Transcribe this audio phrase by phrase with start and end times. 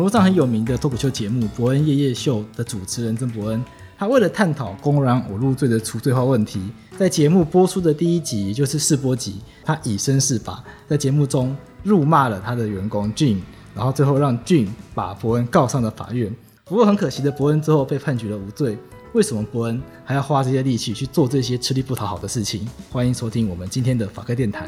[0.00, 3.62] 网络上很有名的脱口秀节目《博恩夜夜秀》的主持人曾博恩，
[3.98, 6.58] 他为了探讨公然侮辱罪的除罪化问题，
[6.96, 13.40] 在节目播出的第一集，也就是试播集，他以身试法， 在节目中辱骂了他的员工 Jim，
[13.74, 16.34] 然后最后让 Jim 把博恩告上了法院。
[16.64, 18.78] 不过很可惜的，博恩之后被判决了无罪。
[19.12, 22.66] 为什么博恩还要花这些力气去做这些吃力不讨好的事情？
[22.90, 24.66] 欢迎收听我们今天的法客电台。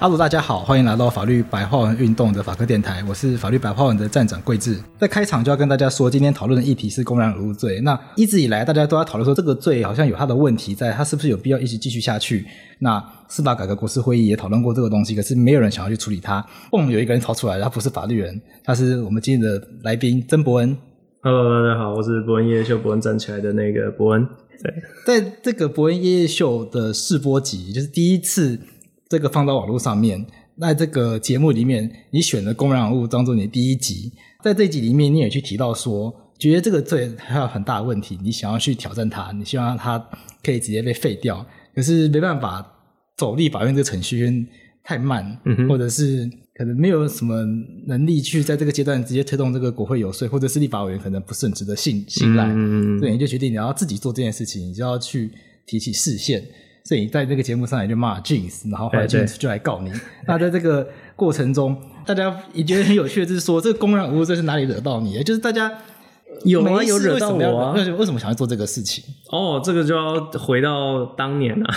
[0.00, 4.78] 哈喽，大家好，欢迎来到法律白话文运动的法科电台，我是法律白话文的站长桂智。
[4.98, 7.78] 在开场就要跟大家说，今天讨论的议题是公然侮辱罪。
[7.82, 12.46] 那一直以来，大家都在讨论说这个罪好像有它的问题在，它是不是有必要一直继续下去？
[12.78, 16.42] 那司法改革国是会议也讨论过这个东西，可是没有人想要去处理它。
[16.70, 20.74] 蹦，有一个人逃出来了，他不是法律人，他是我们今天的来宾曾伯恩。
[21.20, 24.26] Hello，大家好，我是伯恩夜夜秀，伯恩站起来的那个伯恩。
[25.04, 28.58] 对，在这个伯恩夜夜秀的试播集，就是第一次。
[29.10, 39.98] 这个放到网络上面，那这个节目里面，你选的公然侮辱当做你的第一集，在这一集里面，你也去提到说，觉得这个罪还有很大的问题，你想要去挑战它，你希望它
[40.44, 41.44] 可以直接被废掉，
[41.74, 42.64] 可是没办法，
[43.16, 44.46] 走立法院这个程序
[44.84, 47.44] 太慢，嗯，或者是可能没有什么
[47.88, 52.46] 能力去在这个阶段直接推动这个国会游说，或者是立法委员可能不是很值得信信赖，
[53.00, 55.32] 所以你就决定你要自己做这件事情，你就要去
[55.66, 56.44] 提起释宪。
[56.90, 59.92] 所以你在这个节目上也就骂 Jeans，然后后来 Jeans 就来告你。
[60.26, 65.22] 那在这个过程中，大家也觉得很有趣的就是说，这个公然侮辱罪是哪里惹到你？
[65.22, 65.72] 就是大家
[66.42, 67.72] 有没有惹到我啊？
[67.76, 69.04] 为什么为什么想要做这个事情？
[69.30, 71.72] 哦，这个就要回到当年了。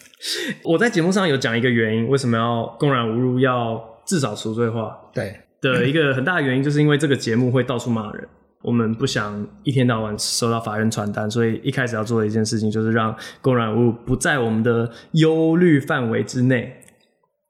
[0.64, 4.96] 我在节目上有讲一个原因，为什么要公然侮辱要至少除罪化？
[5.12, 8.26] 对的一个很大的原因，就是因为这个节目会到处骂人。
[8.64, 16.74] 我们不想一天到晚收到法院传单，所以一开始要做的一件事情就是让公然侮辱不在我们的忧虑范围之内。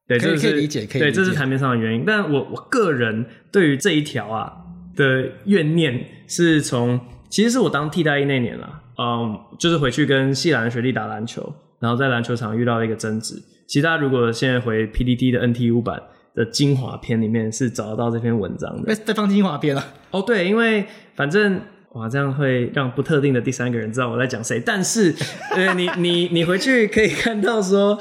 [0.09, 1.01] 对，这是可以理解，可以。
[1.03, 2.03] 对，这是台面上的原因。
[2.05, 4.53] 但我我个人对于这一条啊
[4.97, 13.37] 的怨念是从，其实是我当替代役那年了，嗯，就是回去跟系篮的学弟打篮球，然后在篮球场遇到了一个争执。
[13.67, 16.03] 其实大家如果现在回 PDD 的 NTU 版
[16.35, 18.95] 的精华篇里面是找得到这篇文章的。
[18.95, 19.85] 在放精华篇啊？
[20.11, 20.85] 哦，对，因为。
[21.17, 21.61] 反正
[21.93, 24.61] 哇，这样会让不特定的第三个人知道我在讲谁。
[24.67, 25.15] 但是，
[25.55, 27.97] 呃，你你你回去可以看到说，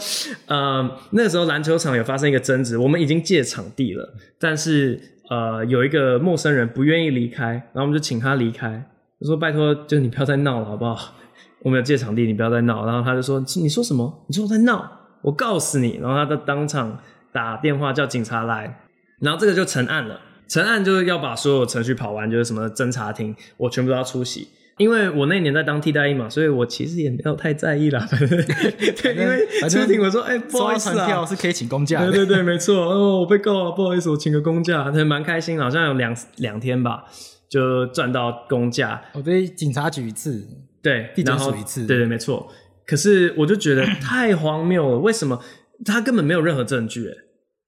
[0.48, 8.84] 呃，那时候篮球场有发生一个争执，我们已经借场地了，但是呃，有一个陌生人不愿意离开，然后我们就请他离开，
[9.20, 11.14] 我说拜托，就是你不要再闹了，好不好？
[11.62, 12.88] 我们有借场地，你不要再闹。
[12.88, 14.26] 然后他就说，你说什么？
[14.28, 14.90] 你说我在闹？
[15.22, 16.00] 我告死你！
[16.02, 17.00] 然后他就当场
[17.34, 18.80] 打电话叫警察来，
[19.20, 20.20] 然后这个就成案了。
[20.48, 24.50] 成案就是要把所有程序跑完，就是什么侦查庭，我全部都要出席。
[24.78, 28.06] 因为我那年在当替代役嘛，所以我其实也没有太在意啦。
[28.10, 32.04] 对，因为出庭我说，哎、欸，不好意思啊，是可以请公假。
[32.04, 32.92] 对对对，没错。
[32.92, 37.06] 哦，我被告了，不好意思，我请个公假，还蛮开心，好像有两两天吧，
[37.48, 39.00] 就赚到公假。
[39.14, 40.44] 我被警察举一次，
[40.82, 42.52] 对，地检署一次，对对，没错。
[42.88, 45.40] 可是我就觉得太荒谬了，为什么
[45.86, 47.08] 他根本没有任何证据？
[47.08, 47.14] 哎，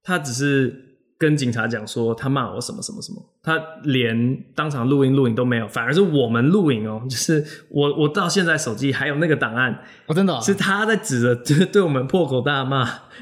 [0.06, 0.84] 他只是。
[1.18, 12.80] 跟警察讲说他骂我什么什么什么，他连当场录音录影都没有，反而是我们录影哦， 就是我我到现在手机还有那个档案，我、哦、真的、哦、是他在指着， 就是对我们破口大骂，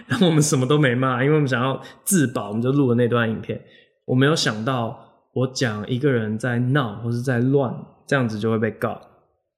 [0.08, 3.62] 然后我们什么都没骂，因为我们想要自保，我们就录了那段影片。
[4.06, 4.98] 我没有想到，
[5.36, 7.72] 我讲一个人在闹或是在乱，
[8.08, 9.00] 这样子就会被告。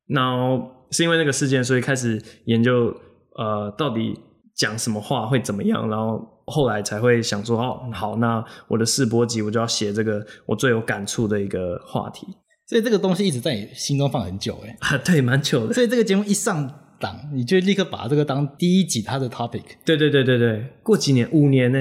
[0.10, 2.94] 然后是因为那个事件，所以开始研究，
[3.38, 4.20] 呃，到底
[4.54, 6.35] 讲什么话会怎么样，然后。
[6.46, 12.28] 后来才会想说，哦，好，那我的试播集我就要写这个我最有感触的一个话题。
[12.68, 15.74] 所以这个东西一直在你心中放很久，哎，啊， 对，蛮久的。
[15.74, 16.68] 所以这个节目一上
[17.00, 19.62] 档，你就立刻把这个当第一集它的 topic。
[19.86, 21.80] 对对对对对，过几年，五年呢？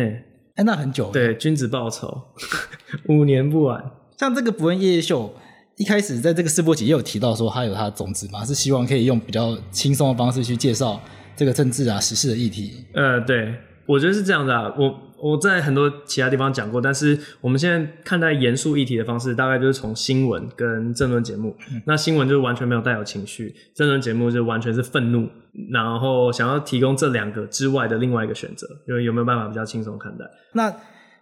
[0.56, 1.10] 哎，那很久。
[1.10, 2.22] 对，君子报仇，
[3.08, 3.82] 五年不晚。
[4.18, 5.34] 像这个博恩夜夜秀，
[5.76, 11.00] 一开始在这个试播集也有提到说，他有他的宗旨嘛，是希望可以用比较轻松的方式去介绍
[11.34, 12.84] 这个政治啊、时事的议题。
[12.92, 13.54] 呃，对。
[13.86, 21.56] 我觉得是这样的啊，我我在很多其他地方讲过，但是我们现在看待严肃议题的方式，大概就是从新闻跟政论节目。
[21.70, 21.80] 嗯。
[21.86, 25.28] 那新闻就是完全没有带有情绪，政论节目就完全是愤怒，
[25.70, 30.24] 然后想要提供这两个之外的另外一个选择，有有没有办法比较轻松看待？
[30.52, 30.74] 那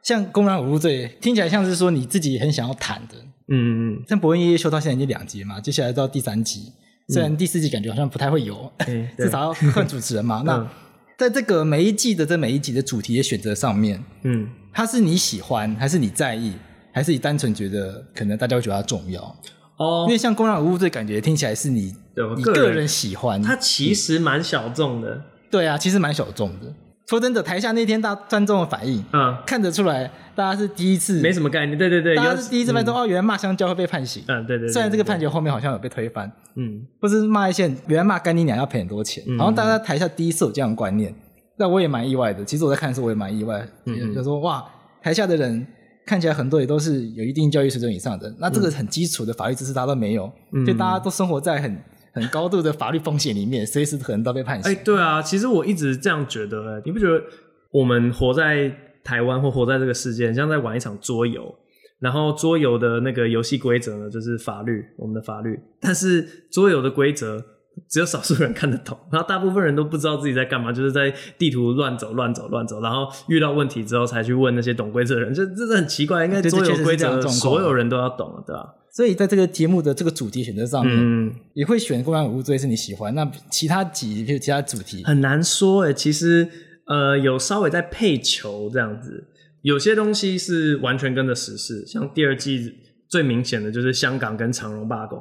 [0.03, 3.17] 像公然侮辱罪，听起来像是说你自己很想要谈的。
[3.49, 4.03] 嗯嗯嗯。
[4.09, 6.73] 像博恩夜夜秀到现在已经两集嘛，接下来到第三集，
[7.09, 10.43] 虽然第四集感觉好像不太会有，嗯、 至少要换主持人嘛。
[10.47, 10.67] 那。
[11.17, 16.53] 在这个每一季的这每一集的主题的选择上面，嗯，它是你喜欢还是你在意，
[16.93, 19.23] 还是你单纯觉得可能大家会觉得它重要？
[19.77, 21.95] 哦，因为像公然无物》这，感觉听起来是你
[22.37, 26.75] 你个人喜欢，它其实蛮小众的，对啊，其实蛮小众的。
[27.09, 31.77] 说真的，台下那天大观众的反应，嗯，看得出来，大家是第一次，没什么概念。
[31.77, 34.23] 对对对，大家是第一次发现哦，原来骂香蕉会被判刑。
[34.29, 34.69] 嗯，对对。
[34.69, 41.15] 虽然这个判决后面好像有被推翻，嗯，不是骂一些原来骂干你娘要赔很多钱，好像大家台下第一次有这样的观念，
[41.59, 42.45] 那我也蛮意外的。
[42.45, 43.67] 其实我在看的时候，我也蛮意外，
[44.15, 44.65] 就说哇，
[45.03, 45.67] 台下的人
[46.07, 50.31] 看起来很多也都是有一定教育水准以上的，那这个很基础的法律知识大家都没有，
[50.65, 51.77] 就大家都生活在很。
[52.13, 54.71] 很高度的法律风险里面，随时可能都被判刑。
[54.71, 56.81] 哎，对啊，其实我一直这样觉得。
[56.85, 57.23] 你不觉得
[57.71, 58.71] 我们活在
[59.03, 61.55] 台湾或活在这个世界，像在玩一场桌游，
[61.99, 65.59] 然后桌游的那个游戏规则呢，就是法律，我们的法律。
[65.81, 67.43] 但是桌游的规则
[67.89, 75.33] 只有少数人看得懂， 然后大部分人都不知道自己在干嘛，就是在地图乱走、乱走、乱走，然后遇到问题之后才去问那些懂规则的人。
[75.33, 78.75] 这这是很奇怪，应该桌游规则所有人都要懂了，对吧？
[78.93, 83.15] 所以在这个节目的这个主题选择上面，嗯，也会选公然侮辱罪是你喜欢。
[83.15, 85.95] 那其他几就其他主题很难说诶。
[85.95, 86.47] 其实
[86.87, 89.25] 呃，有稍微在配球这样子，
[89.63, 91.87] 有些东西是完全跟着时事。
[91.87, 92.71] 像第二季
[93.09, 95.19] 最明显的就是香港跟长荣罢工。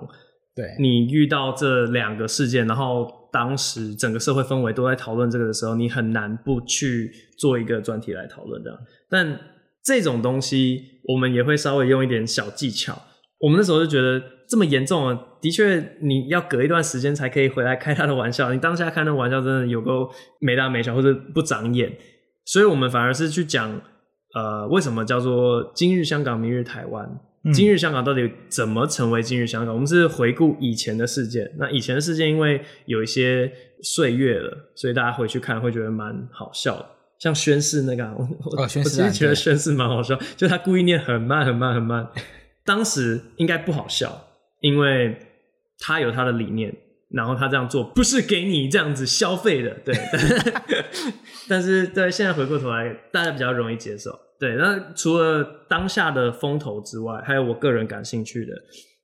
[0.53, 8.77] 对，你遇到这两个事件，然后当时整个社会氛围都在讨论这个的时候，你很难不去做一个专题来讨论这样。
[9.09, 9.39] 但
[9.81, 13.01] 这种东西，我们也会稍微用一点小技巧。
[13.41, 20.09] 我们那时候就觉得这么严重啊，的确你要隔一段时间才可以回来开他的玩笑，你当下开那个玩笑真的有够
[20.39, 21.91] 没大没小或者不长眼，
[22.45, 23.81] 所以我们反而是去讲，
[24.35, 27.19] 呃，为什么叫做今日香港，明日台湾？
[27.51, 29.73] 今日香港到底怎么成为今日香港？
[29.73, 33.51] 我们是回顾以前的事件，那以前的事件因为有一些
[33.81, 36.85] 岁月了，所以大家回去看会觉得蛮好笑的，
[37.17, 38.27] 像宣誓那个，我
[38.61, 42.07] 我其实觉得宣誓蛮好笑，就他故意念很慢很慢很慢。
[42.65, 44.27] 当时应该不好笑，
[44.59, 45.17] 因为
[45.79, 46.75] 他有他的理念，
[47.09, 49.95] 然后他这样做不是给你这样子消费的，对。
[51.49, 54.11] 但是对，现在回过头来，大家比较容易接受。
[54.39, 58.53] 对，那除了当下的风头之外，还有我个人感兴趣的，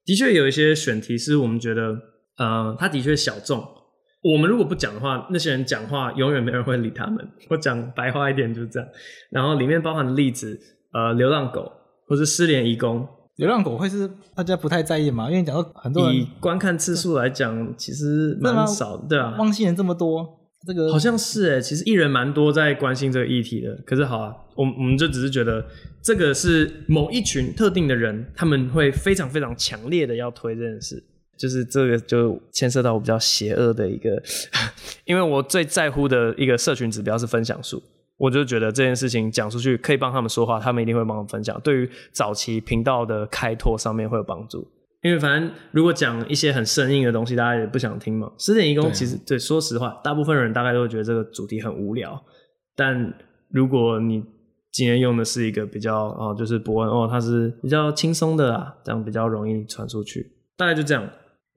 [0.06, 1.96] 的确有一些选题是我们觉得，
[2.38, 3.64] 呃，他的确小众。
[4.24, 7.28] 我们如果不讲的话，那些人讲话永远没人会理他们。
[7.50, 8.90] 我讲白话一点就是这样。
[9.30, 10.60] 然后里面包含的例子，
[10.92, 11.72] 呃，流浪狗
[12.08, 13.08] 或是失联移工。
[13.38, 15.30] 流浪狗会是大家不太在意嘛？
[15.30, 19.36] 因为讲到很多人以观看次数来讲，其实蛮少的，对啊。
[19.38, 20.28] 汪星人这么多，
[20.68, 23.76] 这个好像是诶，其实艺人蛮多在关心这个议题的。
[23.86, 25.64] 可是好啊，我我们就只是觉得
[26.02, 31.04] 这个是某一群特定的人，他们会非常非常强烈的要推这件事，
[31.38, 34.20] 就是这个就牵涉到我比较邪恶的一个，
[35.06, 37.84] 因为我最在乎的一个社群指标是分享数。
[38.18, 41.60] 我就觉得这件事情讲出去可以帮他们说话，他们一定会帮我们分享。
[41.62, 44.68] 对于早期频道的开拓上面会有帮助，
[45.04, 48.32] 因为反正如果讲一些很生硬的东西，大家也不想听嘛。
[48.38, 52.20] 十点一工其实对，对，说实话，大部分人大概都会觉得这个主题很无聊。
[52.76, 53.14] 但
[53.50, 54.24] 如果你
[54.72, 60.32] 今天用的是一个比较哦，就是博恩哦，它是比较轻松的啊，这样比较容易传出去。
[60.58, 61.08] 大概就这样。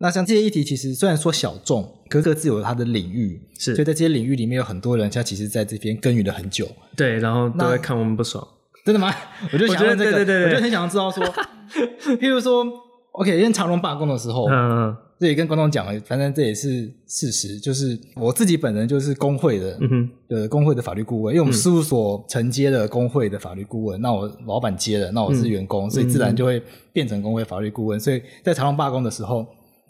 [0.03, 6.67] 那像这些议题，其实虽然说小众，各个自有它的领域，是，所以在这些领域里面有很多人，他其实在这边耕耘了很久，
[6.97, 8.43] 对，然后都会看我们不爽，
[8.83, 9.15] 真的吗？
[9.53, 11.23] 我就想问这个，对对对，对，我就很想要知道说，
[12.17, 12.65] 譬如说
[13.13, 29.47] ，OK，因为长隆罢工的时候，嗯嗯，这也跟观众讲了，反正这也是事实，就是我自己本人就是工会的，嗯哼，的工会的法律顾问，因为我们事务所承接了工会的法律顾问，那我老板接了，那我是员工，所以自然就会变成工会法律顾问，所以在长隆罢工的时候。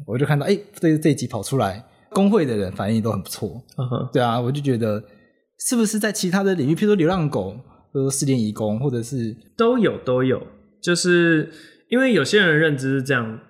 [0.07, 3.63] 我就看到，哎、欸，这这一集跑出来，工会的人反应都很不错。
[3.77, 4.11] Uh.
[4.13, 5.03] 对啊，我就觉得
[5.59, 7.51] 是不是在其他的领域，譬如说流浪狗，
[7.93, 10.43] 或者说失联移工，或者是都有都有，
[10.83, 11.51] 就是
[11.89, 13.41] 因为有些人的认知是这样，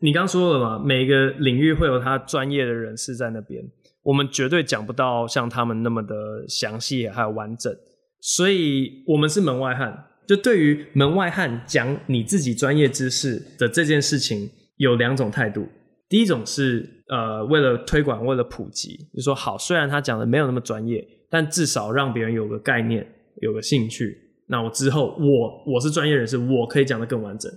[0.00, 3.62] 你刚说了嘛，每个领域会有他专业的人士在那边，
[4.02, 6.14] 我们绝对讲不到像他们那么的
[6.48, 7.72] 详细还有完整，
[8.20, 10.06] 所以我们是门外汉。
[10.26, 15.66] 就对于门外汉讲你自己专业知识的这件事情，有两种态度。
[16.08, 23.06] 第一种是呃，为了推广，为了普及，就说好，虽然他讲的没有那么专业，但至少让别人有个概念，
[23.42, 24.16] 有个兴趣。
[24.46, 27.52] 那我之后，我我是专业人士，我可以讲的更完整。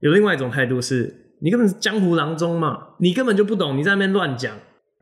[0.00, 4.56] 有另外一种态度是，你根本是江湖郎中嘛，你根本就不懂，你在那边乱讲。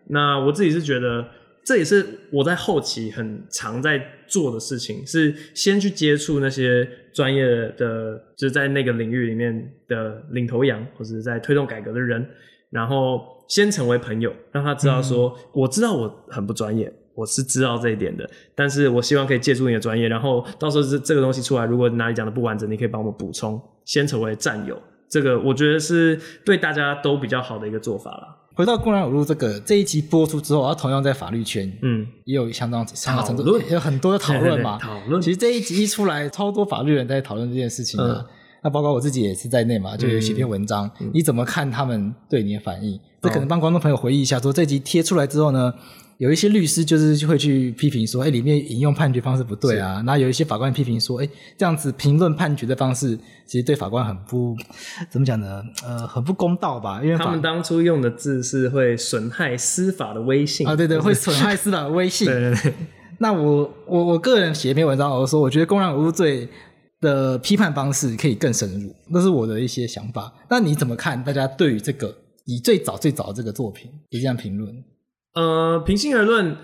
[0.09, 1.27] 那我自己是觉得。
[1.65, 7.45] 这也是我在后期很常在做的事情，是先去接触那些专业
[7.77, 12.27] 的，就是在那个领域里面的领头羊，或者是在推动改革的人，
[12.71, 28.37] 然后先成为朋友，让他知道说，嗯、我知道我很不专业，我是知道这一点的，但是我希望可以借助你的专业，然后到时候这这个东西出来，如果哪里讲的不完整，你可以帮我补充，先成为战友，这个我觉得是对大家都比较好的一个做法啦。
[28.61, 34.77] 回到公然侮辱这个这一集播出之后，它同样在法律圈，嗯，也有相当相当程度有很多的讨论嘛。
[34.85, 35.19] 讨论。
[35.23, 38.17] 其实这一集一出来，超多法律人在讨论这件事情啊。
[38.19, 38.27] 嗯、
[38.63, 40.91] 那包括我自己也是在内嘛，就有写篇文章。
[41.01, 42.99] 嗯、你怎么看他们对你的反应？
[43.23, 45.73] 这、嗯、可能帮观众朋友回忆一下说，说这集贴出来之后呢？
[46.19, 50.03] 有一些律师就是会去批评说，哎，里面引用判决方式不对啊。
[50.05, 51.27] 那有一些法官批评说，哎，
[51.57, 54.55] 这样子评论判决的方式，其实对法官很不
[55.09, 55.63] 怎么讲呢？
[55.83, 57.01] 呃，很不公道吧？
[57.03, 62.27] 因为他们当初用的字是会损害司法的威信啊，对对，会损害司法的威信。
[62.29, 62.75] 对对对。
[63.17, 66.47] 那我我我个人写一篇文章，我说我觉得公然侮辱罪
[67.01, 70.33] 的批判方式可以更深入，那是我的一些想法。
[70.51, 71.23] 那你怎么看？
[71.25, 72.15] 大家对于这个
[72.45, 74.85] 以最早最早的这个作品，也这样评论？
[75.35, 76.57] 呃，平心而论，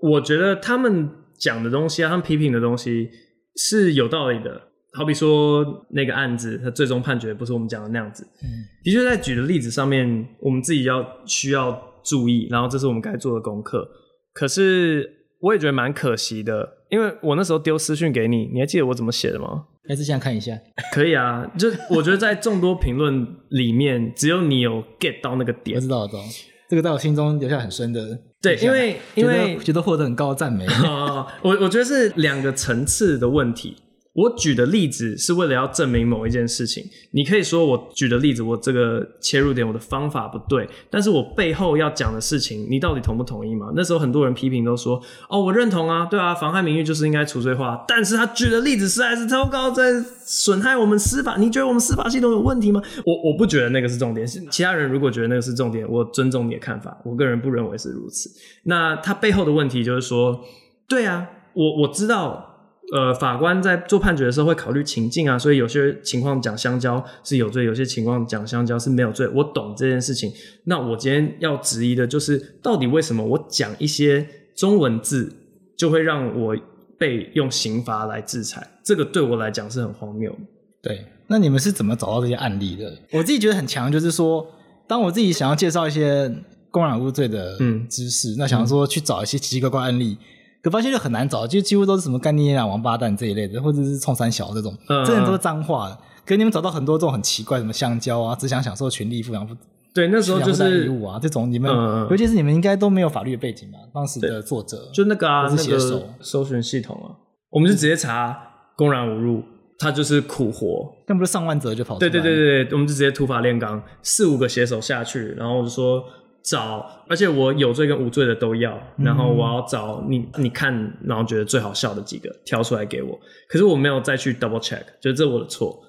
[0.00, 1.08] 我觉得他们
[1.38, 3.08] 讲的东西啊，他们批评的东西
[3.56, 4.68] 是有道理的。
[4.92, 8.26] 好比说那个案子，他最终判决不是我们讲的那样子。
[8.42, 8.48] 嗯，
[8.82, 13.88] 的确，在举的例子上面，我们自己要需要注意，然后这是我们该做的功课。
[14.32, 15.08] 可是
[15.40, 19.66] 我也觉得蛮可惜的，因为我那时候丢私讯给你，你还记得我怎么写的吗？
[19.90, 20.56] 还是现在看一下？
[20.92, 25.76] 可以啊，就我觉得在众多评论里面， 只有你有 get 到那个点。
[25.76, 26.22] 我知道，我知道。
[26.68, 30.64] 这个在我心中留下很深的对，因为因为觉得获得很高的赞美。
[31.42, 33.76] 我我觉得是两个层次的问题。
[34.12, 36.84] 我举的例子是为了要证明某一件事情。
[37.12, 43.72] 你可以说我举的例子，我这个切入点，我的方法不对，但是我背后要讲的事情，你到底同不同意吗？
[43.76, 47.84] 那时候很多人批评都说，哦，我认同啊，对啊，妨害名誉就是应该除罪化。
[47.86, 51.36] 但是他举的例子实在是超高，在损害我们司法。
[51.36, 52.82] 你觉得我们司法系统有问题吗？
[53.06, 54.26] 我我不觉得那个是重点。
[54.26, 57.00] 是其他人如果觉得那个是重点，我尊重你的看法。
[57.04, 58.28] 我个人不认为是如此。
[58.64, 60.40] 那他背后的问题就是说，
[60.88, 62.48] 对啊，我我知道。
[62.92, 69.28] 呃，法官在做判决的时候会考虑情境啊，所以有些情况讲香蕉是有罪，有些情况讲香蕉是没有罪。
[69.28, 70.32] 我懂这件事情。
[70.64, 75.32] 那我今天要质疑的就是，到底为什么我讲一些中文字
[75.76, 76.56] 就会让我
[76.98, 78.66] 被用刑罚来制裁？
[78.84, 80.38] 这个对我来讲是很荒谬的。
[80.82, 82.92] 对，那你们是怎么找到这些案例的？
[83.12, 84.44] 我自己觉得很强，就是说，
[84.88, 86.28] 当我自己想要介绍一些
[86.72, 87.56] 公然侮辱罪的
[87.88, 90.18] 知识，嗯、那想要说去找一些奇奇怪怪案例。
[90.62, 94.76] 可发现就很难找，就几乎都是什么干爹啊、王八蛋这一类的，或者是冲三小这种，
[95.06, 95.96] 这些都是脏话的。
[96.26, 99.56] 可是你们找到很多这种很奇怪，什么香蕉啊，只想享受权利富养不
[99.94, 103.78] 对，那时候就是义务啊，这种你们，嗯、尤其是你们应该都没有法律的背景吧？
[103.94, 105.78] 当时的作者就那个啊，那个
[106.20, 107.16] 搜寻系统啊，
[107.50, 108.36] 我们就直接查
[108.76, 109.42] 公然侮辱，
[109.78, 112.10] 他就是苦活，那不是上万则就跑出来？
[112.10, 116.04] 对对对对，我们就直接土法炼钢，四五个写手下去，然后我就说。
[116.42, 120.72] 找，而且我有罪跟无罪的都要，然后我要找你，你看，
[121.04, 123.18] 然后觉得最好笑的几个挑出来给我。
[123.48, 125.82] 可是我没有再去 double check，觉得这是我的错。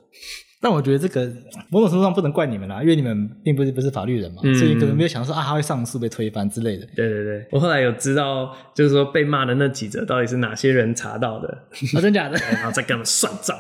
[0.64, 1.28] 但我觉得这个
[1.72, 6.86] 某种程度上不能怪你们啦，因为你们并不是不是法律人嘛，嗯、所以可能没有想说啊，他会上诉被推翻之类的。
[6.96, 11.48] 对对对，我后来有知道，就是说被骂的那几则到底是哪些人查到的？
[11.96, 12.38] 啊，真假的？
[12.54, 13.58] 然后再跟他们算账。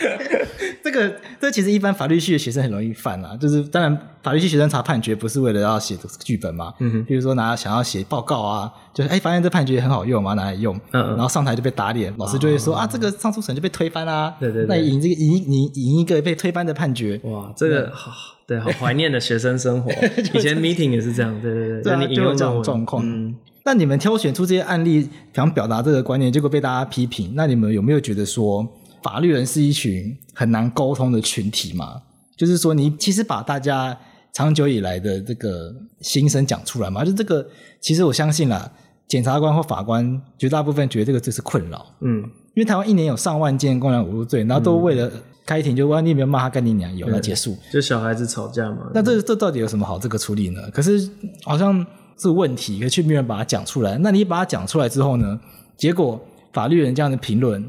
[0.94, 15.94] 这个这其实一般法律系的学生很容易犯啊，就是当然法律系学生查判决不是为了要写剧本嘛，嗯哼，比如说拿想要写报告啊，就是哎发现这判决很好用嘛，拿来用，嗯嗯，然后上台就被打脸，老师就会说、哦、啊这个上诉审就被推翻啦、啊，对对对，那赢这个赢赢赢。
[16.04, 18.12] 一个被推翻的判决，哇，这个好
[18.46, 19.90] 对，好怀念的学生生活。
[20.34, 23.02] 以前 meeting 也是这样，对对对，对啊、你就有这种状况。
[23.04, 23.34] 嗯，
[23.64, 28.66] 那你们挑选出这些案例，想表达这个观念，结果被大家批评，那你们有没有觉得说，
[29.04, 32.02] 法律人是一群很难沟通的群体嘛？
[32.36, 33.96] 就是说，你其实把大家
[34.32, 37.04] 长久以来的这个心声讲出来嘛？
[37.04, 37.46] 就这个，
[37.80, 38.72] 其实我相信啦，
[39.06, 41.86] 检察官或法官绝大部分觉得这个就是困扰。
[42.00, 42.18] 嗯，
[42.54, 45.08] 因为台湾一年有上万件公然侮辱罪，然后都为了。
[45.46, 48.90] 开庭就问你有没有骂他干你娘，有那结束，就小孩子吵架嘛。
[48.94, 50.70] 那这这到底有什么好这个处理呢？
[50.70, 51.06] 可是
[51.42, 51.86] 好像
[52.18, 53.98] 是问题，可却没有人把它讲出来。
[53.98, 55.38] 那你把它讲出来之后呢？
[55.76, 56.18] 结果
[56.54, 57.62] 法律人这样的评论，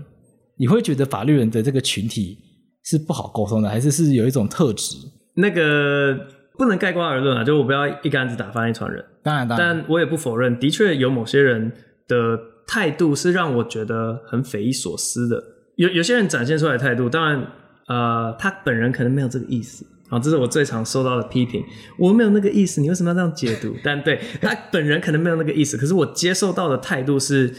[0.57, 2.37] 你会觉得法律人的这个群体
[2.83, 4.95] 是不好沟通的，还是是有一种特质？
[5.35, 6.17] 那个
[6.57, 9.03] 不能盖棺而论啊，就我不要一竿子打翻一船人。
[9.23, 11.71] 当然，当然，但我也不否认，的确有某些人
[12.07, 15.43] 的态度是让我觉得很匪夷所思的。
[15.75, 17.47] 有有些人展现出来的态度，当然。
[17.87, 21.63] 呃，他本人可能没有这个意思，好，这是我最常收到的批评。
[21.99, 23.75] 我没有那个意思，你为什么要这样解读？
[23.83, 27.53] 但对他本人可能没有那个意思，可是我接受到的态度是，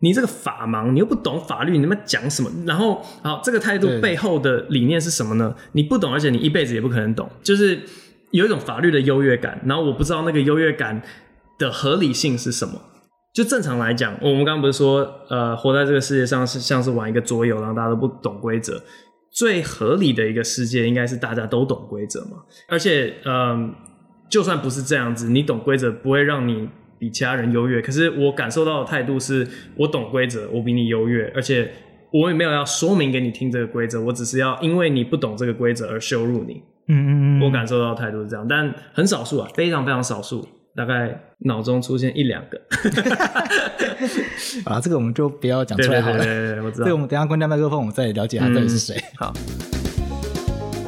[0.00, 2.50] 你这个法盲，你又不懂法律，你们讲什么？
[2.66, 5.54] 然后，好，这个态度背后的理念是什么呢？
[5.72, 7.80] 你不懂，而且你一辈子也不可能懂，就是
[8.30, 9.60] 有一种法律的优越感。
[9.66, 11.02] 然后我不知道那个优越感
[11.58, 12.80] 的合理性是什么。
[13.34, 18.82] 就正常来讲，我们刚刚不是说，呃，活在这个世界上是像是玩一个桌游，然后大家都不懂规则。
[19.30, 22.38] 最合理的一个世界应该是大家都懂规则嘛，
[22.68, 23.72] 而且，嗯，
[24.28, 27.80] 就算不是这样子，你懂规则不会让你比其他人优越。
[27.80, 31.70] 可是我感受到的态度是，我懂规则，我比你优越，而且
[32.10, 36.62] 我也没有要说明给你听这个规则，我只是要因为你不懂这个规则而羞辱你。
[36.90, 42.58] 嗯嗯嗯，我感受到的态度是这样，但很少数啊，非常非常少数，大概脑中出现一两个。
[44.64, 46.16] 啊，这个我们就不要讲出来好了。
[46.16, 46.84] 对对对，对，我知道。
[46.84, 48.96] 这个我们等一下关掉麦克风，我们再了解他到底是谁。
[48.96, 49.32] 嗯、好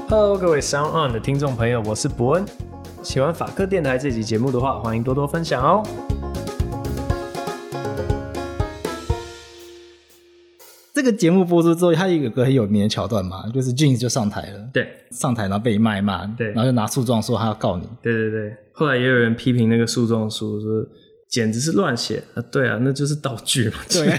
[0.09, 2.70] ，Hello，各位 Sound On 的听众朋友，我是伯恩。
[3.03, 5.83] 喜欢法克电台这集节目的话，欢迎多多分享哦。
[10.93, 18.55] 这个节目播出之后，它有一个很有名的桥段嘛，就是 Jim 就上台了，对，上台然后被骂骂，对，然后就拿诉状说他要告你，对对对。
[18.73, 20.69] 后来也有人批评那个诉状书，说
[21.31, 24.13] 简直是乱写啊，对啊，那就是道具嘛，对。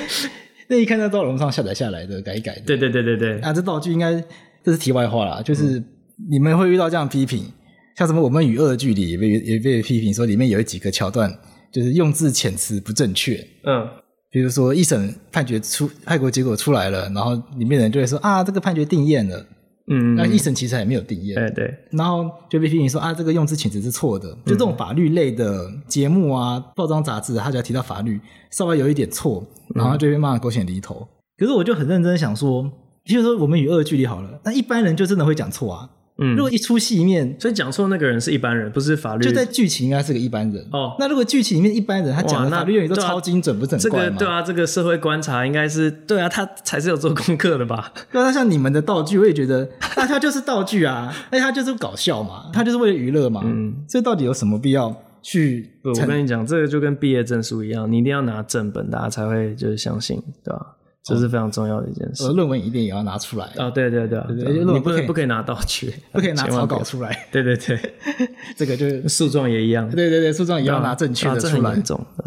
[0.68, 3.38] 那一看在道龙上下载下来的，改一改的，对对对对对。
[3.40, 4.14] 啊，这道具应该
[4.64, 5.82] 这是题外话啦，就是
[6.30, 7.52] 你们会遇到这样批评，嗯、
[7.96, 11.32] 像什么我们与恶的距离也被也被批评说里面有几个桥段
[11.72, 13.88] 就是用字遣词不正确，嗯。
[14.30, 19.46] 比如说一审判决出判决结果出来了，然后里面的人就会说啊，这个判决定谳了，
[19.86, 28.20] 嗯，那一审其实还没有定谳，对对，然后就被批评说啊，这个用字遣词是错的，就这种法律类的节目啊，报章杂志，他只要提到法律
[28.50, 31.06] 稍微有一点错，然后就被骂得狗血淋头。
[31.38, 32.68] 可是我就很认真想说，
[33.04, 35.88] 比如说我们与恶的距离好了，那一般人就真的会讲错啊。
[36.18, 39.24] 嗯，如果一出戏里面，所以讲错那个人是一般人，不是法律。
[39.24, 40.94] 就在剧情应该是个一般人哦。
[40.98, 44.16] 那如果剧情里面一般人他讲的法律用语都超精准，啊、不是很怪吗？
[44.18, 47.92] 这个对啊，这个社会观察应该是对啊，他才是有做功课的吧？
[48.12, 53.40] 对啊，像你们的道具，我也觉得， 那他就是道具啊，那他就是搞笑嘛，他就是为了娱乐嘛。
[53.44, 55.68] 嗯，这到底有什么必要去？
[55.82, 60.76] 我跟你讲，这个就跟毕业证书一样，你一定要拿正本，大家才会就是相信，对吧？
[61.04, 62.24] 这是非常重要的一件事。
[62.24, 63.70] 呃，论文一定也要拿出来啊！
[63.70, 64.18] 对对对，
[64.64, 67.14] 你不可以不可以拿道具，不可以拿 草稿出来。
[67.30, 67.78] 对对对，
[68.56, 69.86] 这个就是诉状也一样。
[69.90, 71.76] 对对对，诉状也要拿正确的出来。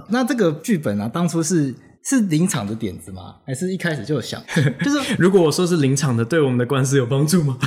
[0.10, 3.36] 那这个剧本啊，当初是是临场的点子吗？
[3.47, 4.39] 还是一开始就有想？
[4.86, 7.58] 就是如果我说是临场的，对我们的官司有帮助吗？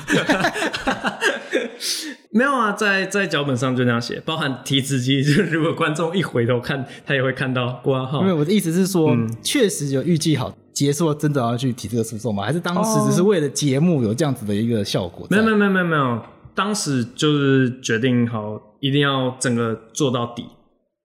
[2.33, 8.21] 没有啊，在在脚本上就那样写，包含提词机，就是如果观众一回头看，他也会看到括号。
[8.21, 12.45] 因为我的意思是说，嗯、确实有预计好结束，真的要去提这个诉讼吗？
[12.45, 15.27] 还是当时只是为了节目有这样子的一个效果？
[15.31, 16.23] 没有没有没有没有没有，
[16.55, 20.45] 当时就是决定好一定要整个做到底。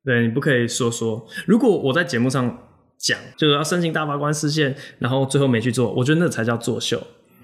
[0.03, 2.59] 对，你不可以说说，如果我在节目上
[2.99, 7.01] 讲，就是要申请大法官视线，然后最后没去做，我觉得那才叫作秀。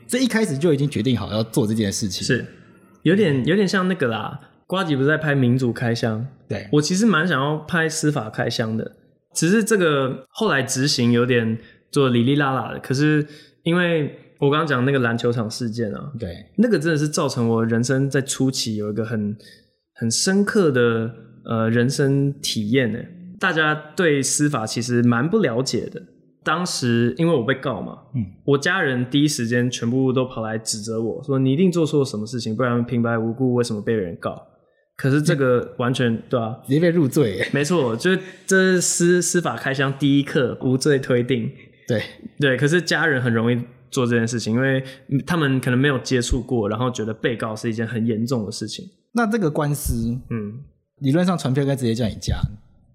[0.07, 2.45] 这一开始就已经决定好要做这件事情，是。
[3.03, 6.27] 有点有点像那个啦，瓜吉不是在拍民主开箱？
[6.47, 8.91] 对，我其实蛮想要拍司法开箱的，
[9.34, 11.57] 只是这个后来执行有点
[11.91, 12.80] 做哩哩啦啦的。
[12.80, 13.25] 可是
[13.63, 19.38] 因为我刚刚讲那个篮球场事件啊，对，那个真的是造成我人生在初期有一个很
[19.95, 21.12] 很深刻的
[21.45, 22.99] 呃人生体验呢。
[23.39, 26.01] 大家对司法其实蛮不了解的。
[26.43, 34.41] 当时因为我被告嘛，嗯，我家人第一时间全部都跑来指责我说，你一定做错了什么事情，不然平白无故为什么被人告？
[34.97, 41.51] 可是这个完全对啊，直接被入罪，没错，就是这是司司法开箱第一课，无罪推定，
[41.91, 42.04] 对
[42.39, 42.58] 对。
[42.58, 44.84] 可是家人很容易做这件事情，因为
[45.25, 48.86] 他们可能没有接触过，然后觉得被告是一件很严重的事情。
[49.13, 50.63] 那这个官司，嗯，
[50.99, 52.36] 理论上传票应该直接叫你家，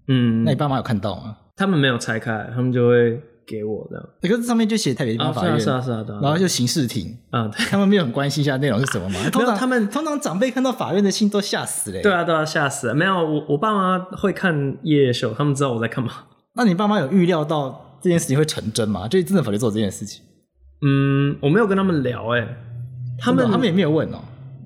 [0.07, 1.37] 嗯，那你爸妈有看到吗？
[1.55, 3.21] 他们没有拆开，他们就会。
[3.49, 9.21] 给我的，可是上面就写台北地方法院，啊是啊是啊，然后就刑事庭，啊，他们没有很关心一下内容是什么吗？
[9.31, 12.93] 通常他们通常长辈看到法院的信都吓死了，对啊，都要吓死了。
[12.93, 16.11] 没有，我我爸妈会看夜夜秀，他们知道我在干嘛。
[16.55, 19.07] 那你爸妈有预料到这件事情会成真吗？
[19.07, 20.23] 就真的法律做这件事情？
[20.81, 22.47] 嗯，我没有跟他们聊，哎，
[23.19, 24.19] 他们他们也没有问哦。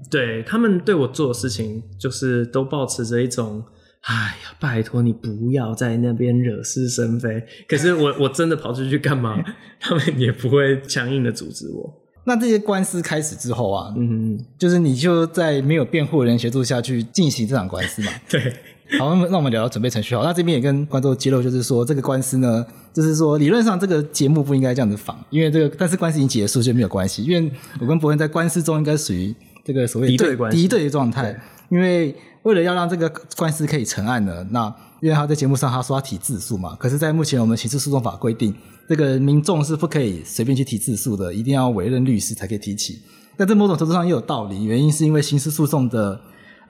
[0.09, 3.63] 对，他们对我做的事情，就是都保持着一种。
[4.01, 4.13] 哎
[4.43, 7.41] 呀，拜托你不要在那边惹是生非。
[7.67, 9.37] 可是我 我真的跑出去干嘛？
[9.79, 12.01] 他们也不会强硬的阻止我。
[12.25, 18.11] 那这些官司开始之后啊，嗯，就是你就在没有辩护人协助下去进行这场官司嘛？
[18.27, 18.53] 对。
[18.99, 20.23] 好，那我们聊到准备程序好。
[20.23, 27.23] 那这边也跟观众揭露，就是说这个官司呢，就是说理论上这个节目不应该这样子放，因为这个但是官司已经结束就没有关系。
[27.23, 32.15] 因为我跟伯恩在官司中应该属于这个所谓敌对关系，敌对的状态，因为。
[32.43, 34.65] 为了要让这个官司可以成案呢，那
[34.99, 38.51] 因为他在节目上他说他提自诉嘛，可是，在目前我们刑事诉讼法规定，
[38.89, 42.99] 这个民众是不可以随便去提自诉的，一定要委任律师才可以提起。
[43.37, 46.19] 但这某种程度上也有道理，原因是因为刑事诉讼的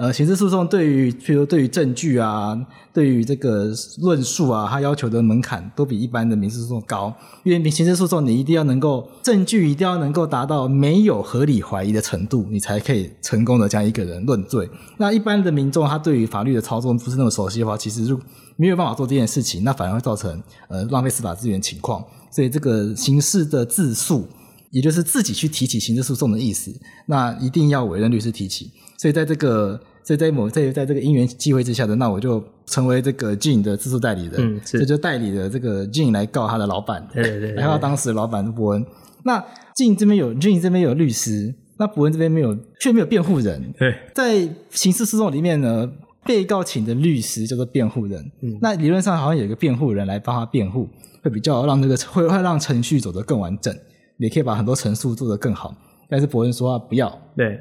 [0.01, 2.59] 呃，刑事诉讼对于，譬如对于证据啊，
[2.91, 7.15] 对于这个论述啊，它要求的门槛都比一般的民事诉讼高。
[7.43, 14.67] 因为刑事诉讼你一定要能够证据一定要能够达到没有合理怀疑的程度，你才可以成功的将一个人论罪。
[14.97, 18.19] 那一般的民众他对于法律的操作不是那么熟悉的话，其实就
[18.57, 22.03] 没有办法做这件事情，那反而会造成呃浪费司法资源情况。
[22.31, 24.27] 所以这个刑事的自诉，
[24.71, 26.73] 也就是自己去提起刑事诉讼的意思，
[27.05, 28.71] 那一定要委任律师提起。
[28.97, 29.79] 所以在这个。
[30.03, 38.85] 所以在某在在这个因缘机会之下的，那我就成为这个 Gene 的自助代理人，嗯，这就代理了这个 Gene 来告他的老板，对对对，来告当时的老板伯恩。
[39.23, 39.39] 那
[39.75, 43.73] Gene 这边有 Gene 这边有律师，那伯恩这边没有，却没有辩护人。
[43.77, 45.87] 对，在刑事诉讼里面呢，
[46.25, 48.19] 被告请的律师叫做辩护人。
[48.41, 50.89] 嗯，那理论上好像有一个辩护人来帮他辩护，
[51.23, 53.75] 会比较让这个会会让程序走得更完整，
[54.17, 55.75] 也可以把很多陈述做得更好。
[56.09, 57.59] 但是伯恩说他不要，对，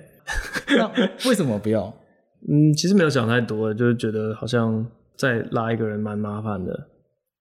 [0.76, 0.90] 那
[1.28, 1.92] 为什么不要？
[2.48, 6.88] 嗯，其实没有想太多，就是觉得好像再拉一个人蛮麻烦的。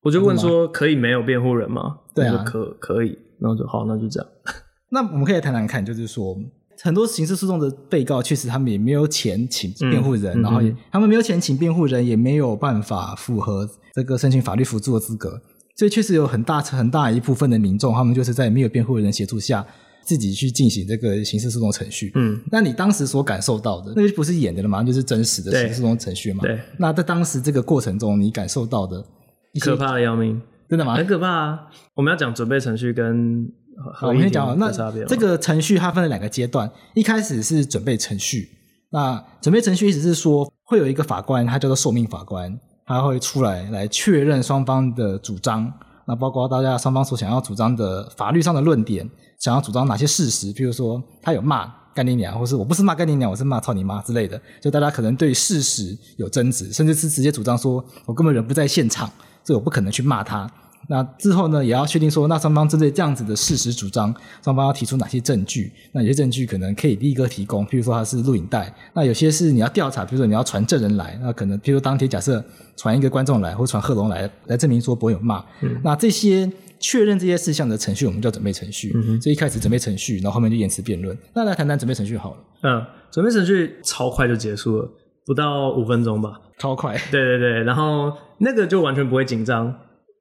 [0.01, 1.97] 我就问说，可以没有辩护人吗？
[2.15, 4.29] 对啊，可可以，然后就好，那就这样。
[4.91, 6.35] 那我们可以谈谈看，就是说，
[6.81, 15.41] 很多刑事诉讼的被告，确实他们也没有钱请辩护人，嗯、然后也、嗯、他们没有钱请辩护人，也没有办法符合这个申请法律辅助的资格，
[15.75, 19.65] 所以确实有很大很大一部分的民众，他们就是在没有辩护人协助下。
[20.03, 26.41] 自己去进行这个刑事诉讼程序，嗯，那你当时所感受到的，那就不是演的了嘛，就是真实的刑事诉讼程序嘛。
[26.41, 29.03] 对，那在当时这个过程中，你感受到的，
[29.59, 30.95] 可怕的要命，真的吗？
[30.95, 31.59] 很可怕啊！
[31.95, 33.47] 我们要讲准备程序跟
[33.93, 34.71] 好，我们先讲那
[35.07, 38.49] 这个程序它分了两个阶段，一开始是准备程序，
[38.91, 45.71] 那准备程序意思是说会有一个法官，他叫做受命法官，他会出来来确认双方的主张，
[46.09, 49.07] 那包括大家双方所想要主张的法律上的论点。
[49.37, 50.51] 想要主张哪些事实？
[50.51, 54.41] 比如说，他有骂干你娘，或是我不是骂干你娘，我是骂操你妈之类的。
[54.59, 59.07] 就大家可能对事实有争执，甚至是直接主张说，我根本人不在现场，
[59.43, 60.51] 所以我不可能去骂他。
[60.87, 64.13] 那之后呢，也要确定说，那双方针对这样子的事实主张，
[64.43, 65.71] 双方要提出哪些证据？
[65.91, 68.73] 那有些证据可能可以立刻提供，譬如说它是录影带。
[68.93, 72.43] 那有些是你要调查，比如说你要传证人来，那可能譬如当天假设
[72.75, 75.43] 传一个观众来，或传贺龙来，来证明说伯恩有骂。
[75.61, 76.51] 嗯，那这些。
[76.81, 78.93] 确认这些事项的程序，我们叫准备程序。
[78.95, 81.17] 嗯哼，所以一开始准备程序，然后后面就延迟辩论。
[81.33, 82.37] 那来谈谈准备程序好了。
[82.63, 84.89] 嗯，准备程序超快就结束了，
[85.25, 86.39] 不到五分钟吧。
[86.57, 86.93] 超快。
[87.11, 89.75] 对对对，然后那个就完全不会紧张。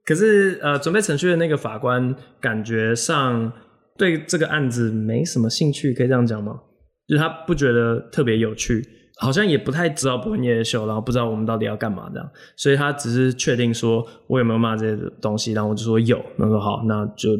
[0.08, 3.52] 可是呃，准备程序的那个法官感觉上
[3.98, 6.58] 对这个案子没什么兴趣，可以这样讲吗？
[7.06, 8.82] 就是他不觉得特别有趣。
[9.20, 17.30] 好像也不太知道伯恩夜夜秀，然后不知道我们到底要干嘛这样，所以他只是确定说我有没有骂这些东西，然后我就说有，那说好，那就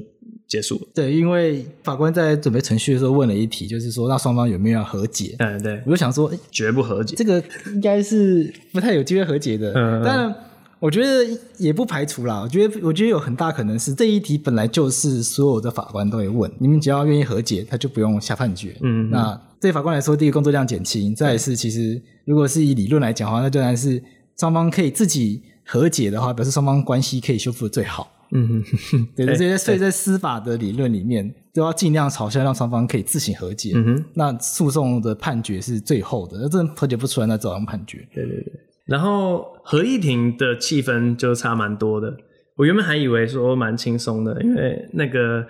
[0.48, 0.80] 结束了。
[0.92, 5.36] 对，因为法官在准备程序的时候问了一题，就是说那双方有没有要和解？
[5.38, 7.40] 嗯，对，我就想说，绝不和解，这个
[7.72, 9.72] 应该是不太有机会和解的。
[9.76, 10.34] 嗯，但
[10.80, 11.24] 我觉得
[11.56, 12.40] 也不排除啦。
[12.40, 18.76] 我觉得，我觉得有很大可能是这一题本来就是所有的法官都会问，你们只要愿意和解，他就不用下判决。
[18.82, 19.40] 嗯，那。
[19.60, 24.00] 对法官来说，第一个工作量减轻，再来是其实如果是以理论来讲的话，那当然是
[24.38, 28.08] 双方可以自己和解的话，表示双方关系可以修复的最好。
[28.30, 28.62] 嗯
[28.92, 33.72] 哼，对，这些所以在司法的理论里面，都要尽量朝向让双方可以自行和解。
[33.74, 38.06] 嗯哼，那诉讼的判决是最后的，那真的和解不出来，那照样判决。
[38.14, 38.52] 对对对。
[38.88, 42.16] 然后合议庭的气氛就差蛮多的，
[42.56, 45.46] 我原本还以为说蛮轻松的，因为那个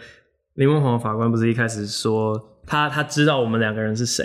[0.55, 2.57] 林文煌法官不是一开始说。
[2.70, 4.22] 他他知道我们两个人是谁，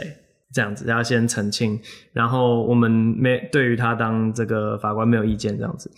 [0.54, 1.80] 这样子要先澄清，
[2.12, 5.90] 然后我们没对于他当这个法官没有意见，这样子。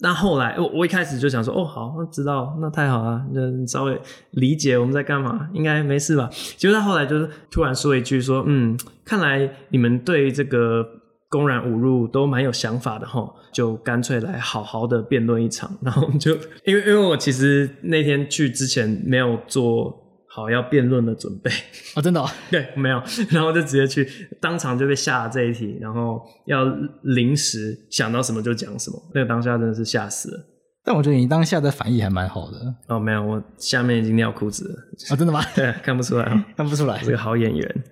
[0.00, 6.30] 那后来我我一开始就想说，哦，好，那知道，那太好了，就稍微理解我们在干嘛，应该没事吧？
[6.56, 10.99] 结果他后来就是突然说一句说，嗯，看来你们对这个
[11.30, 15.74] 公然侮辱都蛮有想法的哈，就干脆来好好的辩论一场。
[15.80, 19.98] 然后就因为因为我其实那天去之前没有做。
[20.32, 22.30] 好，要辩论的准备啊、哦，真的、哦？
[22.52, 24.08] 对，没有，然后就直接去，
[24.40, 26.64] 当场就被下了这一题，然后要
[27.02, 30.40] 临时想到什么就讲什么，那个当下真的是吓死了。
[30.84, 32.74] 但我觉得你当下的反应还蛮好的。
[32.86, 34.74] 哦，没有，我下面已经尿裤子了。
[35.08, 35.42] 啊、哦，真的吗？
[35.52, 37.84] 对，看不出来，看不出来，是个好演员。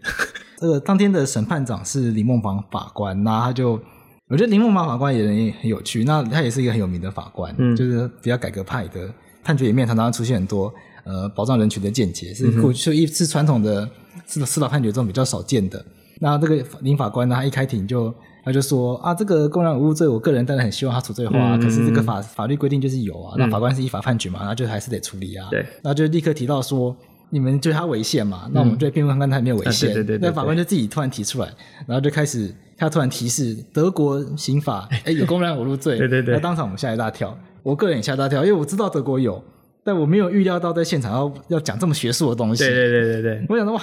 [0.61, 3.81] 这个当天的审判长是林梦芳法官，那他就，
[4.29, 9.09] 我觉得林梦芳法官也也很有趣，那他也是一个很有名的法官，嗯，就是比较改革派的，
[9.45, 10.73] 判决里面常常出现很多。
[11.05, 13.89] 呃，保障人权的见解是过去一次传统的
[14.27, 15.83] 司司法判决中比较少见的。
[16.21, 18.13] 那这个林法官呢，他一开庭就
[18.45, 25.49] 他就说啊，这个公然侮辱罪，我个人当然很希望他处罪化，嗯，可是这个法法律规定就是有啊，嗯，那法官是依法判决嘛，那就还是得处理啊。
[25.51, 26.95] 对，那就立刻提到说，
[27.31, 28.49] 你们觉得他违宪嘛？
[28.53, 29.91] 那我们就辩论看看他有没有违宪。
[29.91, 30.29] 嗯啊、对，对，对对对。
[30.29, 31.49] 那法官就自己突然提出来，
[31.87, 35.97] 然后就开始他突然提示德国刑法，哎，有公然侮辱罪。
[35.99, 36.35] 对对对。
[36.35, 39.43] 那当场我们吓一大跳，我个人也吓一大跳，因为我知道德国有，
[39.85, 42.65] 但我没有预料到在现场要要讲这么学术的东西。
[42.65, 43.47] 对对对对对。
[43.49, 43.83] 我想说哇，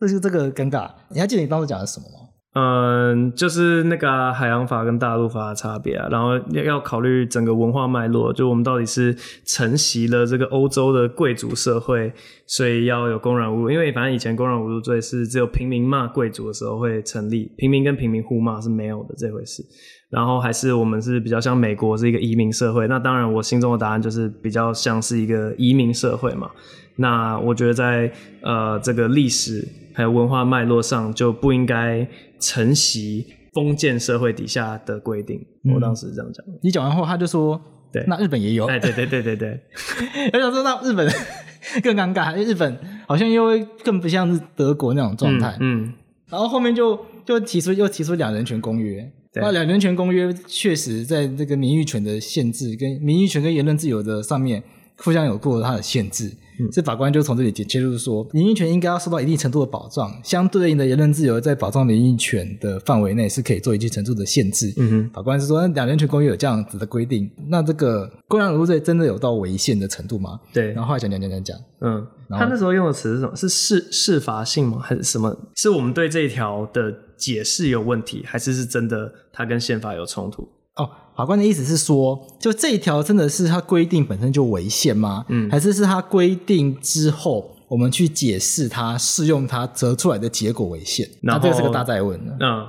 [0.00, 0.90] 这就这个尴尬。
[1.08, 2.27] 你还记得你当时讲的什么吗？
[2.58, 12.12] 嗯，就是那个海洋法跟大陆法的差别啊，然后要考虑整个文化脉络，就我们到底是承袭了这个欧洲的贵族社会，
[12.46, 19.62] 所以要有公然侮辱，因为反正以前公然侮辱罪是只有平民骂贵族的时候会成立，平民跟平民互骂是没有的这回事。
[20.10, 26.50] 然后还是我们是比较像美国是一个移民社会，那当然我心中的答案就是比较像是一个移民社会嘛。
[26.96, 28.10] 那我觉得在
[28.42, 29.62] 呃这个历史
[29.98, 32.06] 还有文化脉络上就不应该
[32.38, 35.44] 承袭封建社会底下的规定。
[35.64, 36.46] 嗯、我当时是这样讲。
[36.62, 37.60] 你讲完后，他就说
[37.92, 39.60] ：“对，那日本也有。”哎，对对对对对。
[40.32, 41.04] 我想说，那日本
[41.82, 45.56] 更尴尬，因为日本好像因为更不像是德国那种状态。
[45.58, 45.82] 嗯。
[45.82, 45.92] 嗯
[46.28, 49.10] 然后后面就就提出又提出两人权公约。
[49.34, 54.62] 那两人权公约确实在这个名誉权的限制跟名誉权跟言论自由的上面
[54.98, 56.32] 互相有过它的限制。
[56.72, 64.72] 这、嗯、法官就从这里切入说，名誉权应该要受到一定程度的保障，相对应的言论自由在保障名誉权的范围内是可以做一定程度的限制。
[64.76, 70.40] 嗯哼，法官是说，那两人权公约有这样子的规定，那这个公然侮辱罪真的有到违宪的程度吗？
[70.52, 73.36] 对，然后后来讲讲讲讲讲，嗯，他那时候用的词是什么？
[73.36, 74.78] 是适适法性吗？
[74.80, 75.36] 还是什么？
[75.56, 80.48] 是我们对这一条的解释有问题，还是是真的它跟宪法有冲突？
[80.76, 80.88] 哦，
[81.18, 85.24] 法官的意思是说，就这一条真的是它规定本身就违宪吗？
[85.28, 91.04] 嗯，还是是它规定之后我们去解释它、适用它得出来的结果违宪？
[91.24, 92.32] 那这个是个大在问呢。
[92.38, 92.64] 嗯，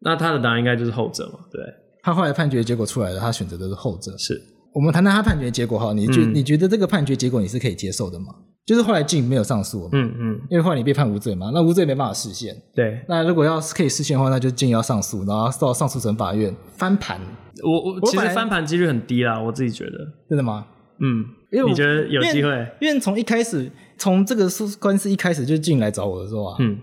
[0.00, 1.38] 那他的答案应该就是后者嘛？
[1.50, 1.62] 对，
[2.02, 4.14] 他后来判决结果出来了，他选择的是后者。
[4.18, 4.38] 是，
[4.74, 8.26] 我们谈谈他判决结果哈，你觉、嗯、你觉得这个判决结果你是可以接受的吗？
[8.66, 12.56] 就是后来 Jim 没有上诉，嗯嗯，因为后来你被判无罪嘛，那无罪没办法释宪。
[12.74, 17.20] 对，那如果要是可以释宪的话，那就 Jim 要上诉，然后到上诉审法院翻盘。
[17.62, 19.92] 我我其实翻盘几率很低啦，我自己觉得。
[20.30, 20.66] 真的吗？
[20.98, 22.66] 嗯，因为你觉得有机会？
[22.80, 24.48] 因为从一开始，从这个
[24.80, 26.78] 官司一开始就 Jim 来找我的时候啊，嗯，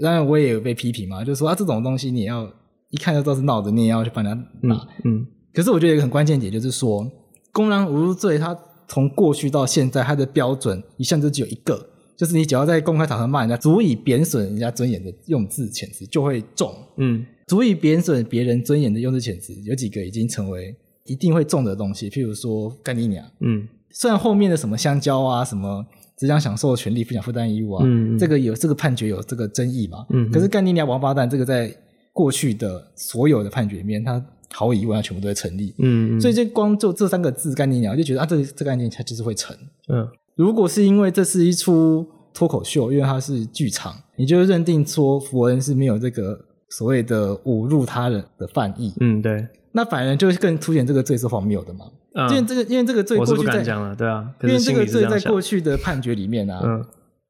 [0.00, 2.48] 当然我也有被批评嘛，就是说啊，这种东西你也要
[2.90, 4.30] 一看就知道是闹的，你也要去帮他
[4.62, 4.76] 拿。
[5.04, 7.04] 嗯，可是我觉得一个很关键点就是说，
[7.52, 8.56] 公然侮辱罪它。
[8.86, 16.72] 从过去到现在，它的标准一向就只有一个，就是你只要在公开场合骂人家，足以贬损人家尊严的用字遣词就会中。
[16.98, 23.24] 嗯，足以贬损别人尊严的用字遣词，有几个已经成为一定会中的东西，譬如说干你娘。
[23.40, 25.84] 嗯，虽然后面的什么香蕉啊，什么
[26.16, 30.06] 只想享受权利，不想负担义务啊，嗯，这个有这个判决有这个争议嘛。
[30.10, 31.74] 嗯，可是干你娘王八蛋这个在
[32.12, 34.24] 过去的所有的判决里面，它。
[34.52, 35.74] 毫无疑问，它全部都在成立。
[35.78, 39.56] 嗯，嗯，所以就光就这三个字“干你娘”，就觉得啊，这这个案件它就是会成。
[39.88, 48.92] 嗯，如果是因为这是一出脱口秀，因为它是剧场，你就认定说福恩是没有这个所谓的侮辱他人的犯意。
[49.00, 49.46] 嗯，对。
[49.72, 51.86] 那反而就更凸显这个罪是荒谬的嘛。
[52.14, 56.60] 嗯，因为这个，因为这个罪过去在，我是不敢讲了，对啊，因为这个罪在过去的判决里面啊。
[56.64, 56.84] 嗯。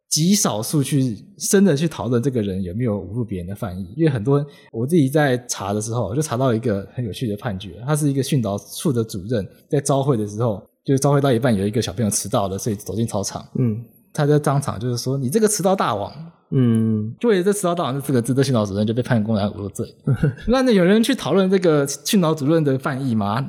[0.08, 16.12] 极少数去深的去讨论这个人有没有侮辱别人的犯意，因为很多我自己在查的时候，就查到一个很有趣的判决，他是一个训导处的主任，在招会的时候，就是朝会到一半，有一个小朋友迟到了，所以走进操场，嗯，他在当场就是说：“你这个迟到大王。”
[16.56, 19.92] 嗯，就为了这迟到大王这四个字，这训导主任就被判公然侮辱罪。
[20.46, 23.44] 那那有人去讨论这个训导主任的犯意吗？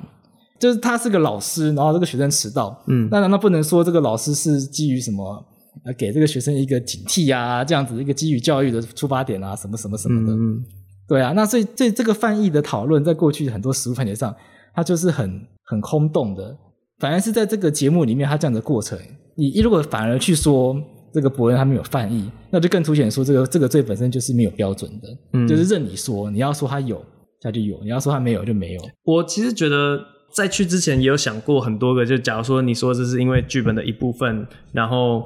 [0.60, 5.46] 就是他是个老师，然后这个学生迟到，嗯，那难道不能说这个老师是基于什么？
[5.86, 10.64] 呃，给这个学生一个警惕啊，这样子一个基于教育的出发点啊，什么什么什么的，嗯、
[11.08, 11.32] 对啊。
[11.34, 14.36] 那所以这这个翻译的讨论，在过去很多实务判决上，
[14.74, 16.58] 它就是很很空洞的。
[16.98, 18.98] 反而是在这个节目里面，它这样的过程，
[19.36, 20.76] 你如果反而去说
[21.14, 27.00] 这个伯恩他没有犯意，那就更凸显说这个这个罪本身就是没有标准的，嗯，就是任你说，你要说他有，
[27.42, 28.82] 他就有；你要说他没有，就没有。
[29.04, 30.00] 我其实觉得
[30.34, 35.24] 在去之前也有想过很多个，就假如说你说这是因为剧本的一部分，然后。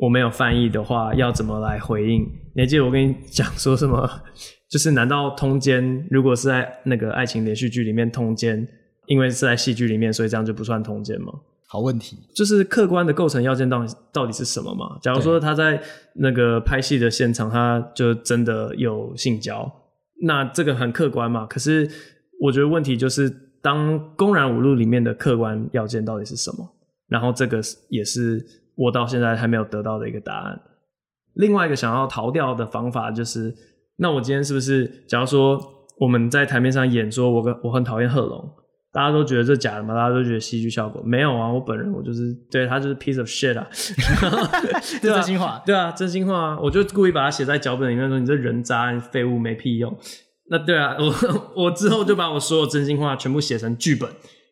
[0.00, 2.22] 我没有翻译的话，要怎么来回应？
[2.54, 4.08] 你还记得我跟你讲说什么？
[4.70, 8.68] 就是难道通奸如果是在那个爱情连续剧里面通奸，
[9.06, 11.32] 因为是在戏剧里面，所以这样就不算通奸吗？
[11.66, 14.98] 好问题，就是客观的构成要件到底到底是什么嘛？
[15.02, 15.82] 假如说他在
[16.14, 19.70] 那个拍戏的现场，他就真的有性交，
[20.22, 21.44] 那这个很客观嘛？
[21.46, 21.90] 可是
[22.40, 23.28] 我觉得问题就是，
[23.60, 26.68] 当公然侮辱里面的客观要件到底是什么？
[27.08, 28.46] 然后这个也是。
[28.78, 30.58] 我到现在还没有得到的一个答案。
[31.34, 33.54] 另外一个想要逃掉的方法就是，
[33.96, 35.60] 那我今天是不是，假如说
[35.98, 38.50] 我们在台面上演说我跟我很讨厌贺龙，
[38.92, 41.52] 大家都觉得这假的嘛，大家都觉得戏剧效果没有啊。
[41.52, 43.68] 我本人我就是对他就是 piece of shit 啊，
[45.02, 49.96] 对真心话，对啊，真心话啊，我就故意把它写在脚本里面说你这人渣，你废物没屁用。
[50.50, 51.12] 那对啊，我
[51.64, 54.08] 我之后就把我所有真心话全部写成剧本，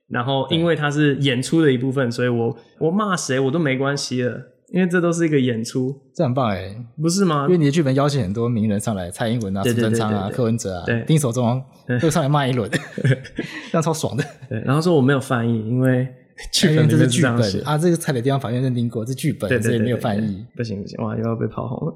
[0.09, 4.53] 然后因为它是演出的一部分，所以我我骂谁我都没关系了。
[4.73, 7.45] 因为这都是一个演出，这很棒哎，不是吗？
[7.45, 11.63] 因为你的剧本邀请很多名人上来，蔡英文啊、苏贞昌啊、柯文哲啊、丁守中
[12.01, 12.69] 都上来骂一轮，
[13.71, 14.25] 这样超爽的。
[14.49, 16.09] 对，然后说我没有翻译，因为
[16.53, 20.45] 剧本这是剧本啊，这个台北地方法院认定过这剧本，所以没有翻译。
[20.57, 21.95] 不行不行，哇，又要被炮轰了。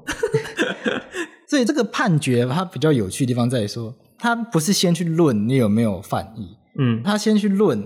[1.49, 7.85] 所以这个判决它比较有趣的地方在于说，它不是先去论你有没有犯意，嗯，它先去论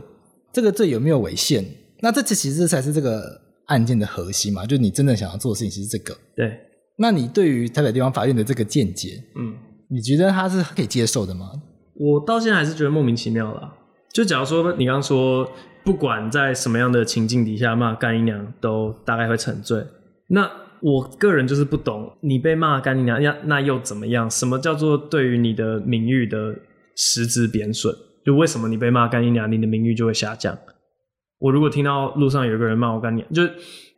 [0.56, 1.64] 这个罪有没有违宪。
[2.00, 3.44] 那这次其实才是这个。
[3.68, 6.16] 案件的核心嘛，就是你真正想要做的事情，其实是这个。
[6.36, 6.56] 对，
[7.00, 9.56] 那你对于台北地方法院的这个见解，嗯，
[9.90, 11.52] 你觉得他是可以接受的吗？
[11.96, 13.74] 我到现在还是觉得莫名其妙啦。
[14.14, 15.50] 就假如说你刚刚说，
[15.84, 19.84] 不管在什么样的情境底下骂干姨娘，都大概会沉罪。
[20.28, 20.48] 那
[20.84, 24.30] 我个人就是不懂，你被骂干姨娘，那那又怎么样？
[24.30, 26.54] 什么叫做对于你的名誉的
[26.96, 27.92] 实质贬损？
[28.26, 30.58] 就为什么你被骂干你娘，你的名誉就会下降？
[31.38, 33.44] 我如果听到路上有一个人骂我干你，就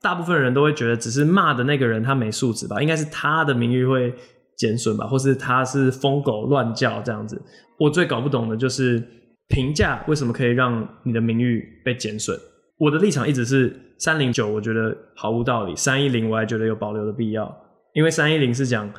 [0.01, 4.13] 大部分人都会觉得只是骂的那个人他没素质吧，应该是他的名誉会
[4.57, 7.41] 减损吧，或是他是疯狗乱叫这样子。
[7.79, 9.01] 我最搞不懂的就是
[9.49, 12.37] 评价为什么可以让你的名誉被减损。
[12.79, 17.55] 我的立场一直是三零九，我觉得毫无道理；三一零我还觉得有保留的必要，
[17.93, 18.91] 因为三一零是讲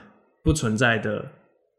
[0.42, 1.24] 不存在的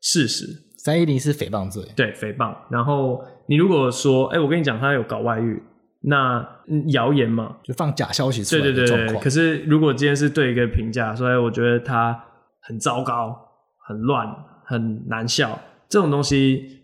[0.01, 0.45] 事实，
[0.77, 2.55] 三一零是诽谤罪，对，诽谤。
[2.69, 5.61] 然后你如果说，哎、欸，我跟你讲，他有搞外遇。
[6.01, 6.47] 那
[6.93, 8.61] 谣言嘛，就放假消息出来。
[8.61, 9.19] 对对对。
[9.19, 12.17] 可是如果今天是对一个评价，所以我觉得他
[12.61, 13.35] 很糟糕、
[13.85, 14.27] 很乱、
[14.65, 15.59] 很难笑，
[15.89, 16.79] 这种东西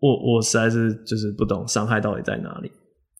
[0.00, 2.70] 我，我我实在是就是不懂伤害到底在哪里。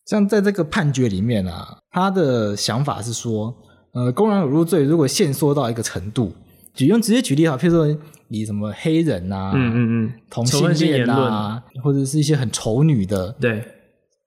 [0.05, 3.55] 像在这个判决里面啊，他的想法是说，
[3.95, 6.33] 呃，公然侮辱罪如果限缩到一个程度，
[6.79, 13.63] 就用直接举例哈，譬如说你什么黑人啊，嗯嗯嗯，同性恋啊，或者是一些很丑女的，对。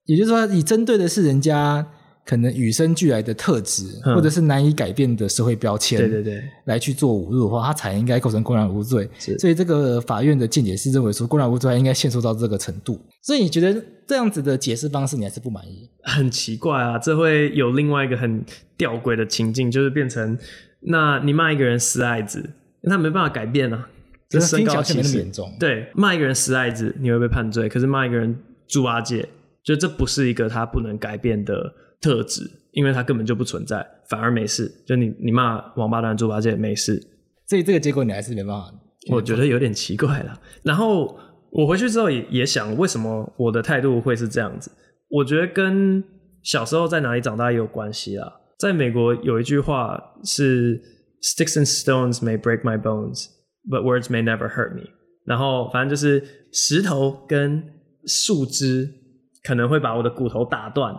[0.06, 1.86] 也就是说，你针对的是人家
[2.26, 9.08] 可能与生俱来的特质，嗯、或者是难以改变的社会标签，对对对，来去做侮辱的话，他才应该构成公然侮辱罪。
[9.38, 13.00] 所以这个法院的见解是认为说，公然侮辱罪还应该限缩到这个程度。
[13.22, 15.88] 所以你觉得这样子的解释方式，你还是不满意？
[16.02, 18.44] 很奇怪啊，这会有另外一个很
[18.76, 20.36] 吊诡的情境，就是变成，
[20.84, 22.50] 那你骂一个人死爱子，
[22.84, 23.88] 他没办法改变啊，
[24.28, 25.24] 这身高其实。
[25.58, 28.36] 对，骂一个人死爱子，你会被判罪；可是骂一个人
[28.68, 29.28] 猪八戒。
[29.64, 34.68] 就这不是一个他不能改变的特质，因为他根本就不存在，反而没事。
[34.84, 37.00] 就你你骂王八蛋猪八戒没事，
[37.46, 38.74] 所以这个结果你还是没办法。
[39.12, 40.36] 我觉得有点奇怪了。
[40.64, 41.16] 然后
[41.50, 44.68] 我回去之后也也想，为什么我的态度会是这样子？
[45.08, 46.02] 我觉得跟
[46.42, 48.40] 小时候在哪里长大也有关系啦。
[48.62, 50.80] 在美国有一句话是
[51.20, 53.26] “Sticks and stones may break my bones,
[53.68, 54.88] but words may never hurt me”。
[55.26, 56.22] 然后反正就是
[56.52, 57.62] 石头跟
[58.06, 59.02] 树枝。
[59.44, 60.94] 可能会把我的骨头打断，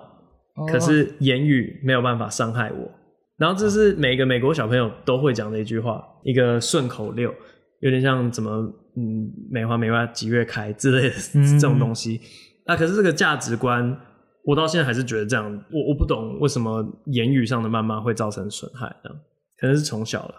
[0.69, 2.91] 可是言语没有办法伤害我。
[3.37, 7.33] 然后这是每个美国小朋友都会讲的一句话，一个顺口溜，
[7.79, 8.51] 有点像怎么
[8.97, 12.19] 嗯，梅花梅花几月开之类的这种东西。
[12.65, 13.97] 那可是这个价值观，
[14.45, 15.45] 我到现在还是觉得这样。
[15.71, 19.19] 我我不懂为什么言语上的谩骂会造成损害，这样
[19.57, 20.35] 可能是从小了，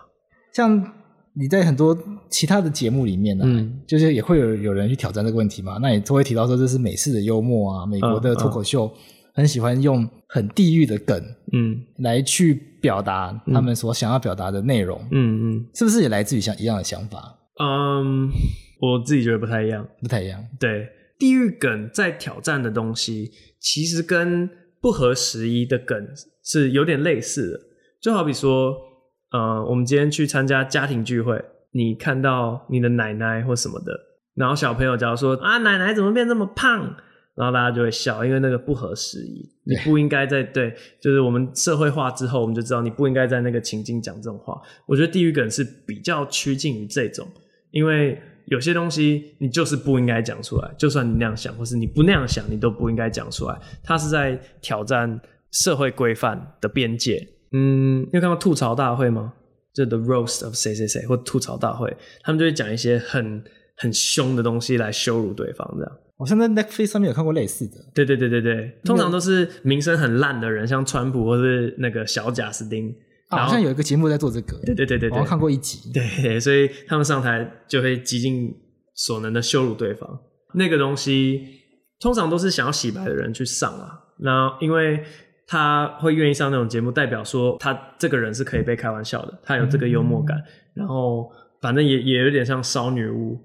[0.52, 0.92] 像。
[1.36, 1.98] 你在很多
[2.30, 5.80] 其他的节目里面呢、啊，嗯、就是也会有有人去挑战这个问题嘛？
[5.82, 8.88] 那你都会提到说，这是美式的幽默啊，美国的脱口秀
[9.34, 11.20] 很喜欢用很地域的梗，
[11.52, 17.36] 嗯，来去表达他们所想要表达的内容，嗯嗯，是不是也来自于像一样的想法？
[17.60, 18.30] 嗯，
[18.80, 20.40] 我自己觉得不太一样，不太一样。
[20.60, 20.86] 对，
[21.18, 23.32] 地域梗在挑战的东西，
[23.64, 24.48] 其实跟
[24.82, 26.06] 不合时宜的梗
[26.42, 27.60] 是有点类似的，
[28.02, 28.76] 就好比说。
[29.30, 33.92] 呃，我们今天去参加家庭聚会，你看到你的奶奶或什么的，
[34.36, 36.94] 然后小朋友假如说啊，奶奶怎么变这么胖？
[37.34, 44.54] 然后大家就会笑，因为那个不合时宜，你不应该在对，就是我们社会化之后，我们就知道你不应该在那个情境讲这种话。
[44.86, 47.26] 我觉得地狱梗是比较趋近于这种，
[47.72, 48.16] 因为
[48.46, 53.58] 有些东西你就是不应该讲出来，就算你那样想，或是你不那样想，你都不应该讲出来。
[53.82, 57.26] 他是在挑战社会规范的边界。
[57.52, 59.32] 嗯，你有看到吐槽大会吗？
[59.72, 63.42] 就 The Roast of 谁谁谁或吐槽大会，他们就会讲一些很
[63.76, 65.92] 很凶的东西来羞辱对方，这样。
[66.16, 67.76] 我像在 Netflix 上面有看过类似的。
[67.92, 72.94] 对对对对对，通常都是名声很烂的人，像川普或是那个小贾斯汀。
[73.36, 74.56] 好像有一个节目在做这个。
[74.64, 75.90] 对对对对，我看过一集。
[75.92, 78.54] 对，所以他们上台就会极尽
[78.94, 80.20] 所能的羞辱对方。
[80.54, 81.40] 那个东西
[82.00, 84.00] 通常都是想要洗白的人去上啊。
[84.20, 85.02] 那因为
[85.46, 90.36] 他会愿意上那种节目，代表说他这个人是可以被开玩笑的，他有这个幽默感。
[90.38, 91.30] 嗯、然后
[91.60, 93.38] 反正也也有点像烧女巫，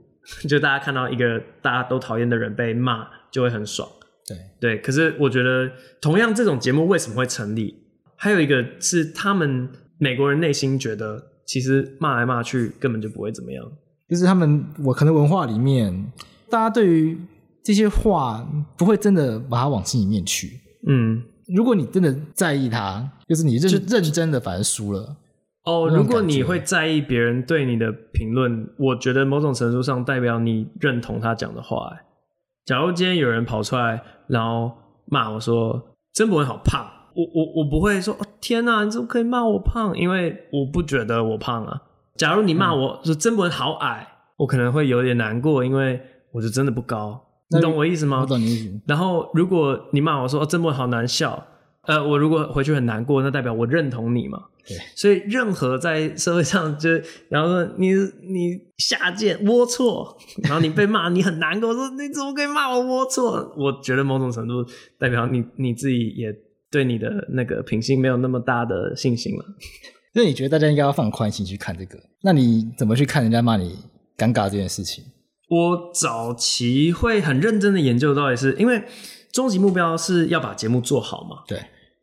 [0.48, 3.90] 就大家看到一个大家都讨厌的人被骂，就会很爽。
[4.28, 7.76] 对对，可是我觉得同样这种节目为什么会成立？
[8.20, 13.66] 还有一个是他们美国人内心觉得，其实骂来骂去根本就不会怎么样。
[14.10, 16.12] 就是他们我可能文化里面，
[16.50, 17.18] 大家对于
[17.64, 18.46] 这些话
[18.78, 20.60] 不会真的把它往心里面去。
[20.86, 25.16] 嗯，如果你真的在意他，就是你认认真的，反而输了。
[25.64, 31.96] 哦，如果你会在意别人对你的评论，我觉得某种程度上代表你认同他讲的话。
[32.66, 34.72] 假如今天有人跑出来，然后
[35.06, 39.98] 骂我说曾博文好胖，我我我不会说哦天哪，你怎么可以骂我胖？
[39.98, 41.82] 因为我不觉得我胖啊。
[42.16, 44.08] 假如你骂我说曾博文好矮，
[44.38, 46.02] 我可能会有点难过，因为
[46.32, 47.22] 我就真的不高。
[47.50, 48.22] 你懂我意思吗？
[48.22, 48.82] 我懂你意思。
[48.88, 51.46] 然后如果你骂我说曾博文好难笑。
[51.84, 54.38] 呃，我如果回去很难过，那代表我认同你嘛？
[54.68, 56.88] 对，所以任何在社会上就，
[57.30, 63.50] 然后说你你下贱龌龊，然后你被骂，你很难过，说你怎么可以骂我龌龊？
[63.58, 64.64] 我觉得某种程度
[65.00, 66.32] 代表你你自己也
[66.72, 69.46] 对你的那个品性没有那么大的信心了。
[70.16, 72.00] 那你觉得大家应该要放宽心去看这个？
[72.24, 73.78] 那你怎么去看人家骂你
[74.18, 75.04] 尴尬这件事情？
[75.50, 78.84] 我早期会很认真的研究，到底是因为
[79.32, 81.44] 终极目标是要把节目做好嘛？
[81.48, 81.60] 对。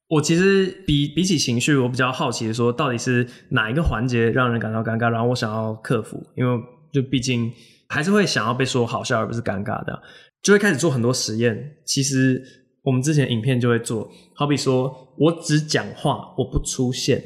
[0.08, 6.62] 我其实比比起情绪，我比较好奇的说，到底是哪一个环节让人感到尴尬，然后我想要克服，因为
[6.92, 7.52] 就毕竟
[7.88, 10.00] 还是会想要被说好笑而不是尴尬的，
[10.42, 11.72] 就会开始做很多实验。
[11.84, 12.40] 其实
[12.87, 17.20] 我们之前影片就会做，好比说我只讲话，我不出现，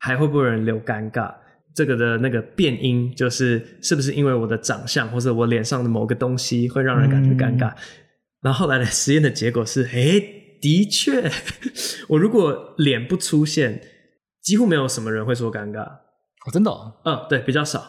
[0.00, 1.32] 还会不会有人留尴尬？
[1.72, 7.70] 这个的那个变音就是是不是因为我的长相或者我脸上的某个东西会让人感觉尴尬？
[7.70, 7.76] 嗯、
[8.42, 10.20] 然后后来的实验的结果是，诶
[10.60, 11.30] 的确，
[12.08, 13.80] 我如果脸不出现，
[14.42, 15.82] 几乎没有什么人会说尴尬。
[15.82, 16.94] 哦，真的哦？
[17.04, 17.80] 嗯，对，比较少。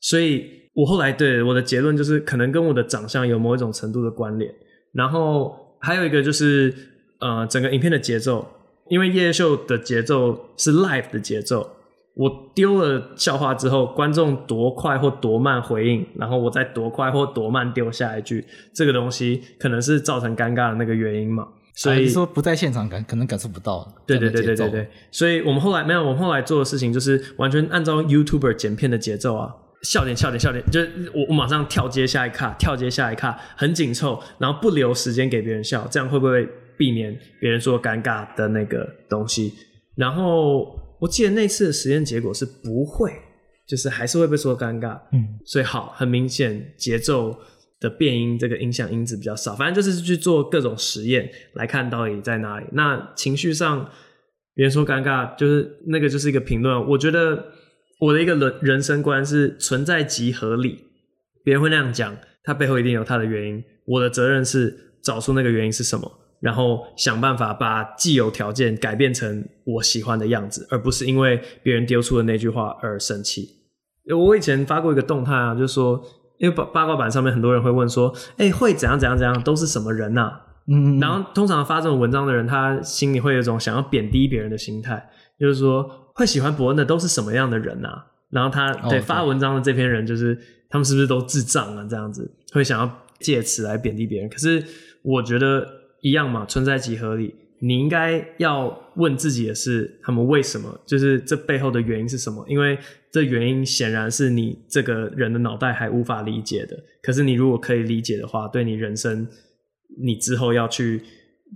[0.00, 4.50] 所以我后来对我的结论就是，可能跟我的长相有某一种程度的关联。
[4.92, 6.74] 然后还有一个就是，
[7.20, 8.46] 呃，整个影片的节奏，
[8.88, 11.70] 因为夜夜秀的节奏是 live 的节奏。
[12.16, 21.48] 我丢了笑话之后，观众多快或多慢回应，然后我再多快或多慢丢下一句，这个东西可能是造成尴尬的那个原因嘛。
[21.74, 23.92] 所以、啊、说不在现场感可能感受不到。
[24.06, 24.88] 对对对对对对。
[25.10, 29.52] 所以我们后来没有，我们后来做的事情就是完全按照 YouTuber 剪片的节奏啊，
[29.84, 39.52] 笑点笑点笑点，就是我我马上跳接下一卡，跳接下一卡，很紧凑，然后不留时间给别人笑，这样会不会避免别人说尴尬的那个东西？
[39.94, 43.12] 然后我记得那次的实验结果是不会，
[43.68, 44.98] 就是还是会被说尴尬。
[45.12, 47.38] 嗯，所以好，很明显节奏。
[47.80, 52.64] 的变音这个影响因子比较少，反正就是去做各种实验来看到底在哪里。
[52.72, 53.86] 那情绪上，
[54.54, 56.88] 别人说尴尬，就是那个就是一个评论。
[56.88, 57.44] 我觉得
[58.00, 60.84] 我的一个人人生观是存在即合理，
[61.42, 63.62] 别人会那样讲，他背后一定有他的原因。
[63.86, 73.48] 我的责任是找出那个原因是什么，然后想办法把既有条件改变成我喜欢的样子，而不是因为别人丢出的那句话而生气。
[74.14, 76.02] 我以前发过一个动态啊，就是说。
[76.36, 80.40] 因为八八卦版上面很多人会问说，哎、欸，会怎样怎样怎样，都是什么人呐、啊？
[80.66, 85.08] 嗯，然后通常发这种文章的人，他心里会有一种想要贬低别人的心态，
[85.38, 88.06] 就是说会喜欢伯恩的都是什么样的人呐、啊？
[88.30, 90.36] 然后他对发文章的这篇人，就是
[90.68, 91.86] 他们是不是都智障啊？
[91.88, 94.28] 这样子会想要借此来贬低别人。
[94.28, 94.62] 可是
[95.02, 95.66] 我觉得
[96.02, 97.34] 一样嘛，存在即合理。
[97.60, 100.78] 你应该要问自己的是，他们为什么？
[100.84, 102.44] 就是这背后的原因是什么？
[102.46, 102.78] 因为
[103.10, 106.76] 这原因显然是你这个人的脑袋还无法理解的。
[107.02, 109.26] 可是你如果可以理解的话，对你人生，
[110.02, 111.00] 你之后要去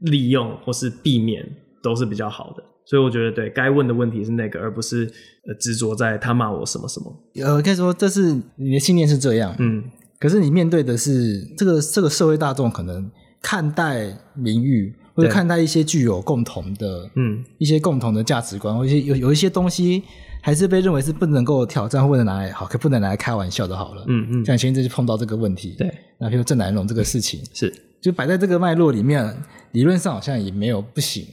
[0.02, 1.46] 利用或是避免
[1.82, 2.64] 都是比较好的。
[2.88, 5.04] 所以我觉得，对，该问的问题是那个，而不是
[5.46, 7.14] 呃执着在他骂我什么什么。
[7.44, 9.84] 呃，可以说这是你的信念是这样，嗯。
[10.18, 13.10] 可是你面对的是这个这个社会大众可能
[13.42, 14.94] 看待名誉。
[15.14, 20.00] 或者看待一些具有共同的，嗯，一些共同的价值观，或一些有有一些东西，
[20.40, 27.74] 还是被认为是不能够挑战或者拿来好，可不能拿来开玩笑的，好了，嗯嗯，像前一阵就碰到这个问题，对，那比如郑南榕这个事情，是。
[28.00, 29.36] 就摆在这个脉络里面，
[29.72, 31.26] 理论上好像也没有不行，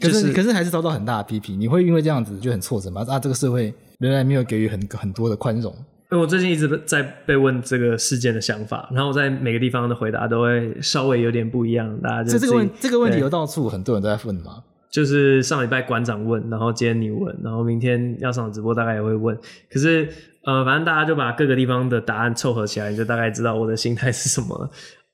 [0.00, 3.04] 对，可是、就是、可是还是遭到很大的批评，你会因为这样子就很挫折吗？
[3.06, 5.72] 啊，这个社会仍然没有给予很很多的宽容。
[6.12, 11.96] 因为我最近一直在被问这个事件的想法，然后我在每个地方的回答都会稍微有点不一样。
[12.02, 14.64] 大家就这这个问这个问题有到处很多人都在问吗？
[14.90, 19.38] 就是上礼拜馆长问，然后今天你问，然后明天要上直播大概也会问。
[19.72, 20.08] 可是
[20.42, 24.68] 呃，反正大家就把各个地方的答案凑合起来，你就大概知道我的心态是什么了。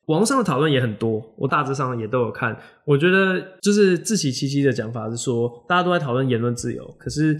[0.06, 2.56] 网上的讨论也很多，我大致上也都有看。
[2.84, 7.38] 我觉得就是志祺七七的讲法是说，大家都在讨论言论自由，可是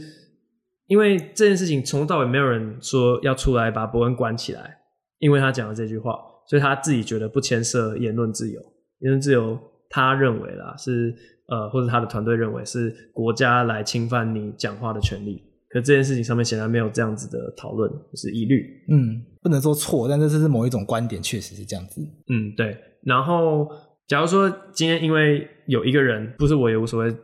[0.87, 4.79] 因为这件事情从头到尾没有人说要出来把伯恩关起来，
[5.19, 8.61] 因为他讲了这句话，所以他自己觉得不牵涉言论自由。
[9.01, 9.59] 言论自由，
[9.89, 11.15] 他认为啦是
[11.49, 15.41] 呃，或者他的团队认为是国家来侵犯你讲话的权利。
[15.77, 18.65] 可这件事情上面显然没有这样子的讨论，就是疑虑。
[18.89, 22.01] 嗯，不能说错，但这是某一种观点，确实是这样子。
[22.31, 22.77] 嗯，对。
[23.05, 23.69] 然后，
[24.09, 27.15] 假如说今天因为有一个人，不是我也无所谓，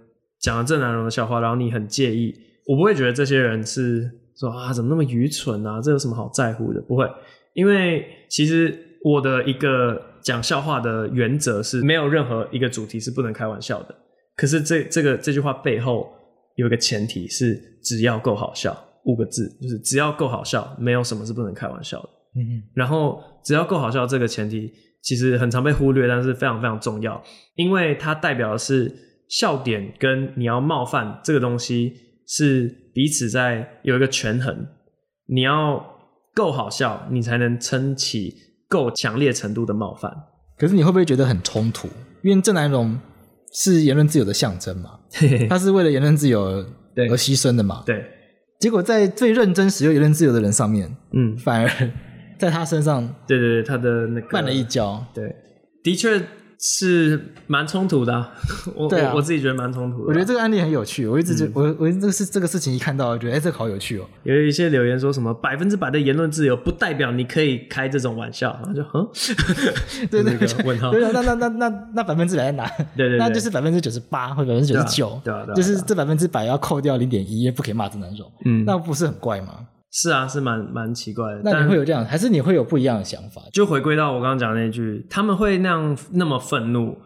[0.41, 2.35] 讲了郑南榕的笑话，然后你很介意，
[2.67, 5.81] 我不会觉得这些人是说啊，怎么那么愚蠢啊？
[5.81, 6.81] 这有什么好在乎的？
[6.83, 7.09] 不会，
[7.55, 13.95] 因为其实我的一个讲笑话的原则是，没有任何一个主题是不能开玩笑的。
[14.37, 16.11] 可是这这个这句话背后
[16.57, 22.09] 有一个前提是，只要够好笑，五个字就是只要够好笑，没有什么是不能开玩笑的。
[22.37, 22.63] 嗯嗯。
[22.75, 24.73] 然后只要够好笑这个前提。
[25.05, 27.21] 其实很常被忽略，但是非常非常重要，
[27.57, 28.89] 因为它代表的是
[29.29, 31.93] 笑点跟你要冒犯这个东西
[32.29, 34.65] 是彼此在有一个权衡。
[35.27, 35.85] 你要
[36.33, 38.33] 够好笑，你才能撑起
[38.69, 40.09] 够强烈程度的冒犯。
[40.57, 41.89] 可是你会不会觉得很冲突？
[42.23, 42.97] 因为郑南榕
[43.53, 44.99] 是言论自由的象征嘛，
[45.49, 46.43] 他是为了言论自由
[46.97, 47.83] 而牺牲的嘛。
[47.87, 48.05] 对，
[48.59, 51.91] 结果在最认真使用言论自由的人上面，嗯，反而。
[52.39, 55.33] 在他身上，对对对，他的那个绊了一跤，对，
[55.85, 56.21] 的确。
[56.65, 58.25] 是蛮冲突的，
[58.77, 60.05] 我对、啊、我，自己觉得蛮冲突的。
[60.07, 64.05] 我觉得这个案例很有趣，我一直觉、嗯、我我这个事这个事情一看到，我觉得哎、欸，这个好有趣哦。
[64.23, 69.09] 有一些留言说什么百分之百的言论自由不代表你可以开这种玩笑，然后就嗯，
[70.09, 72.65] 对对对，问号，对那那那那那百分之百在哪？
[72.97, 79.67] 对，对对，那就是百分之九十八或百分之九十九，对啊，就是这百分之百要扣掉零点一，也不可以骂郑南榕，嗯，那不是很怪吗？
[79.93, 81.43] 是啊，是蛮蛮奇怪的。
[81.45, 83.43] 那你会有这样，还是你会有不一样的想法？
[83.53, 86.97] 就回归到我刚刚讲的那句，他们会那样那么愤怒，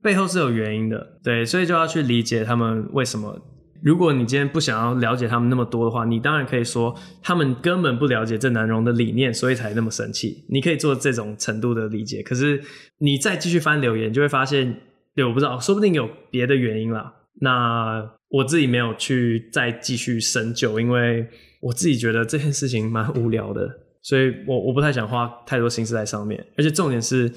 [0.00, 1.18] 背后是有原因的。
[1.24, 3.36] 对，所以就要去理解他们为什么。
[3.82, 10.44] 如果你今天不想要了解他们那么多的话，你当然可以说他们根本不了解郑南荣的理念，所以才那么生气。
[10.48, 12.22] 你可以做这种程度的理解。
[12.22, 12.62] 可是
[12.98, 14.80] 你再继续翻留言，就会发现，
[15.16, 17.12] 对，我不知道，说不定有别的原因啦。
[17.40, 21.28] 那我自己没有去再继续深究，因为。
[21.66, 23.68] 我自己觉得这件事情蛮无聊的，
[24.02, 26.44] 所以我我不太想花太多心思在上面。
[26.56, 27.32] 而且重点是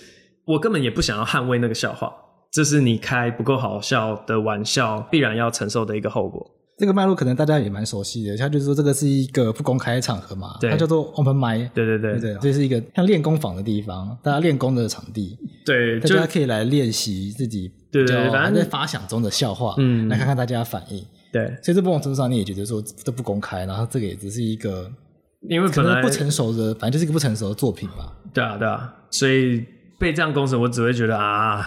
[0.46, 2.14] 我根本也不想要捍卫那个笑话，
[2.52, 6.46] 这是你开不够好笑的玩笑必然要承受的一个后果。
[6.78, 21.04] 这个脉络可能大家也蛮熟悉的，他就是说这个是一个不公开的场合嘛，对，它叫做 open mic，对对对对，这是一个像练功房的地方，大家练功的场地，对，大家可以来练习自己，对对对，反正在发想中的笑话，嗯，来看看大家的反应。
[21.32, 24.92] 对，所以这某种程度上你也觉得说这不公开，然后这个也只是一个，
[25.48, 28.14] 因为可能不成熟的，反正就是一个不成熟的作品吧。
[28.34, 29.64] 对啊，对啊，所以
[30.00, 31.64] 被这样公审，我只会觉得啊，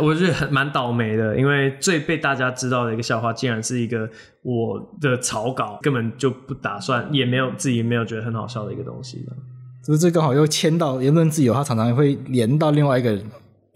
[0.00, 4.08] 我觉得很蛮倒霉的，因为最被大家知道的一个笑话，竟然是一个
[4.42, 9.18] 我的草稿，根本就不打算，也没有自己没有觉得很好笑的一个东西。
[9.84, 13.18] 是不是这刚好又牵到言论自由，它常常会连到另外一个。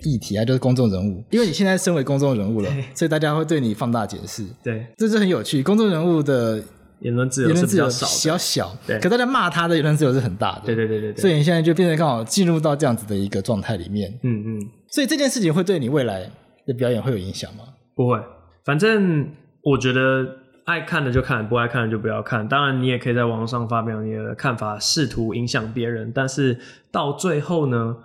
[0.05, 4.44] 议题啊，就是公众人物，因为你现在身为公众人物了，所以大家会对你放大解释。
[4.62, 5.62] 对，这是很有趣。
[5.62, 6.62] 公众人物的
[7.01, 8.76] 言论自由是比较少，比较小。
[8.86, 10.62] 对，可大家骂他的言论自由是很大的。
[10.66, 11.20] 对对对对对。
[11.20, 14.09] 所以你现在就变成刚好进入到这样子的一个状态里面。
[14.22, 14.61] 嗯嗯。
[14.88, 16.30] 所以这件事情会对你未来
[16.64, 17.64] 的表演会有影响吗？
[17.96, 18.20] 不会，
[18.64, 19.28] 反正
[19.62, 20.24] 我觉得
[20.64, 22.46] 爱看的就看，不爱看的就不要看。
[22.49, 26.12] 当然，你也可以在网上发表你的看法，试图影响别人。
[26.14, 26.57] 但是
[26.92, 27.96] 到最后呢？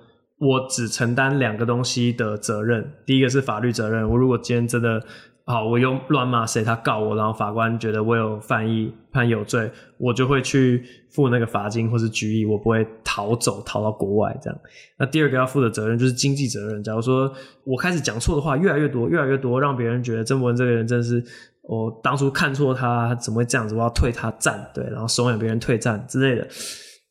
[0.43, 4.09] 我只承担两个东西的责任，第一个是法律责任。
[4.09, 5.01] 我如果今天真的
[5.45, 14.59] 好，我又乱骂谁，他告我，然后法官觉得我有犯意，判有罪，我就会去付那个罚金或是拘役，我不会逃走，逃到国外这样。
[14.97, 16.83] 那第二个要负的责任就是经济责任。
[16.83, 17.31] 假如说
[17.63, 21.23] 我开始讲错的话越来越多，越来越多，让别人觉得郑伯恩这个人真是
[21.61, 23.75] 我当初看错他，他怎么会这样子？
[23.75, 26.47] 我要退他战，对，然后怂恿别人退战之类的。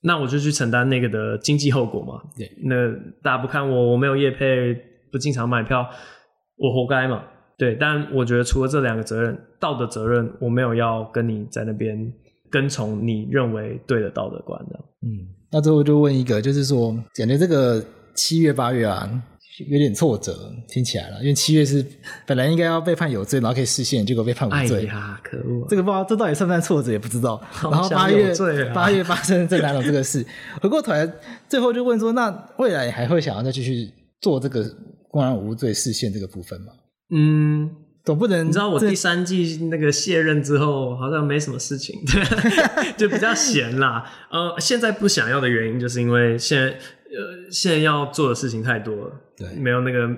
[0.02, 2.20] 那我就去承担那个的经济后果嘛。
[2.36, 2.90] 对，那
[3.22, 4.74] 大家不看我，我没有业配，
[5.10, 5.88] 不经常买票，
[6.56, 7.24] 我活该嘛。
[7.56, 12.12] 对，但我觉得除了这两个责任，道德责任我没有要跟你在那边
[12.50, 14.80] 跟从你认为对的道德观的。
[15.02, 17.82] 嗯，那最后就问一个，就是说，感觉这个
[18.14, 19.22] 七月八月啊。
[19.68, 21.84] 有点挫折，听起来了，因为七月是
[22.26, 24.80] 本来应该要被判有罪，然后可以释宪，结果被判无罪。
[24.80, 25.66] 哎呀，可恶！
[25.68, 27.38] 这个不知道这到底算不算挫折也不知道。
[27.62, 28.34] 然后八月
[28.72, 30.24] 八月发生郑南榕这个事，
[30.62, 31.06] 回过头来
[31.48, 33.90] 最后就问说：那未来还会想要再继续
[34.22, 34.64] 做这个
[35.10, 36.72] 公然无罪释宪这个部分吗？
[37.14, 37.70] 嗯，
[38.06, 44.02] 总不能你知道我第三季那个卸任之后好像没什么事情，对， 就比较闲啦。
[44.30, 46.74] 呃，现在不想要的原因就是因为现在。
[47.14, 50.08] 呃，现在要做的事情太多了，对，没有那个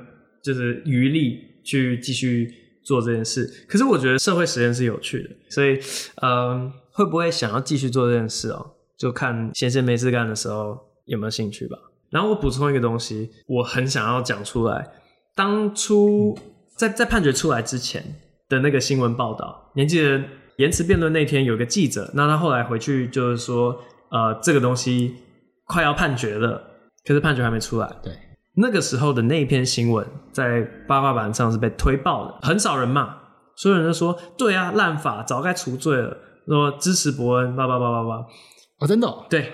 [0.43, 2.53] 就是余力去继续
[2.85, 3.51] 做这件事。
[3.67, 5.79] 可是我觉得社会实验是有趣的，所以
[6.23, 8.73] 嗯，会不会想要继续做这件事哦？
[8.99, 11.77] 就看闲闲没事干的时候有没有兴趣吧。
[12.11, 14.87] 然后我补充一个东西，我很想要讲出来。
[15.35, 16.39] 当初
[16.77, 18.05] 在在判决出来之前
[18.49, 20.23] 的那个新闻报道，你还记得
[20.59, 23.77] 言辞辩论那天有个记者，那他后来回去就是说，
[24.11, 25.13] 呃，这个东西
[25.65, 26.63] 快要判决了，
[27.05, 27.97] 可是判决还没出来。
[28.01, 28.13] 对，
[28.57, 33.17] 那个时候的那篇新闻在八卦版上是被推爆的，很少人骂，
[33.57, 38.27] 所有人都说，对啊，烂法早该除罪了，说支持伯恩，叭叭叭叭叭。
[38.79, 39.27] 哦，真的哦？
[39.29, 39.51] 对，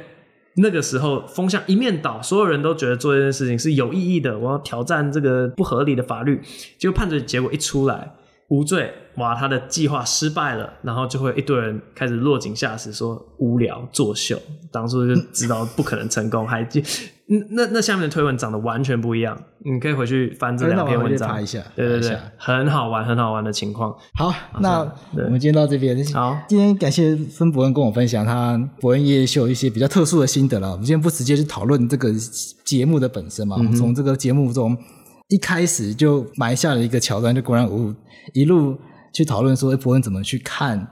[0.57, 6.41] 那个时候风向一面倒，所有人都觉得做这件事情是有意义的，我要挑战这个不合理的法律。
[6.79, 8.13] 结果判决结果一出来，
[8.49, 14.39] 无罪，哇，他的计划失败了，然后就会一堆人开始落井下石，说无聊作秀，
[14.71, 16.83] 当初就知道不可能成功，还记。
[17.53, 21.63] 那那下面的推文长得完全不一样，你可以回去翻这两篇文章，查一下。
[21.77, 23.95] 对对对，很好玩，很好玩的情况。
[24.15, 24.81] 好，那
[25.13, 26.05] 我们今天到这边。
[26.13, 30.73] 好，今天感谢孙伯恩跟我分享他伯恩夜夜秀一些比较特殊的心得了。
[30.73, 32.13] 我们今天不直接去讨论这个
[32.65, 34.77] 节目的本身嘛，我们从这个节目中
[35.29, 37.95] 一开始就埋下了一个桥段，就果然无误，
[38.35, 38.77] 一路
[39.13, 40.85] 去讨论说伯恩怎么去看。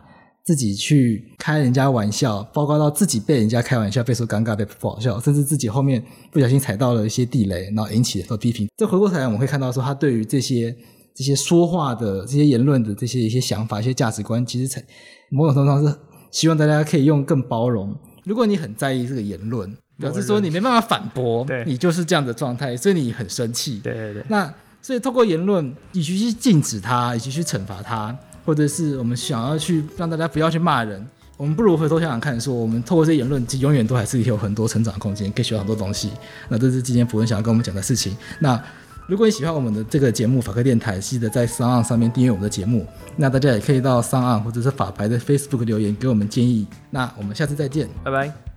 [0.48, 8.66] 自己去开人家玩笑，包括到自己被人家开玩笑，被说尴尬，被不好笑，甚至自己后面不小心踩到了一些地雷，然后引起的批评。
[8.78, 10.74] 这回过头来，我们会看到说，他对于这些
[11.14, 14.82] 这些说话的这些言论的这些一些想法、一些价值观，其实才
[15.30, 15.94] 某种程度上是
[16.30, 17.94] 希望大家可以用更包容。
[18.24, 23.80] 如果你很在意这个言论，表示说你没办法反驳，对，你就是这样的状态，所以你很生气。
[23.80, 24.24] 对对对。
[24.28, 28.18] 那所以透过言论，与其去禁止他，以及去惩罚他。
[28.48, 36.12] 或者是我们想要去让大家不要去骂人，我们不如回头想想看，说我们透过这些言论，其实永远都还是有很多成长空间，可以学到很多东西。
[36.48, 38.16] 那这是今天博恩想要跟我们讲的事情。
[38.40, 38.58] 那
[39.06, 42.86] 如果你喜欢我们的这个节目法科电台，记得在 SoundOn 上面订阅我们的节目。
[43.16, 46.66] 那大家也可以到 SoundOn 或者是法白的 Facebook 留言给我们建议。
[46.88, 48.47] 那我们下次再见，拜拜。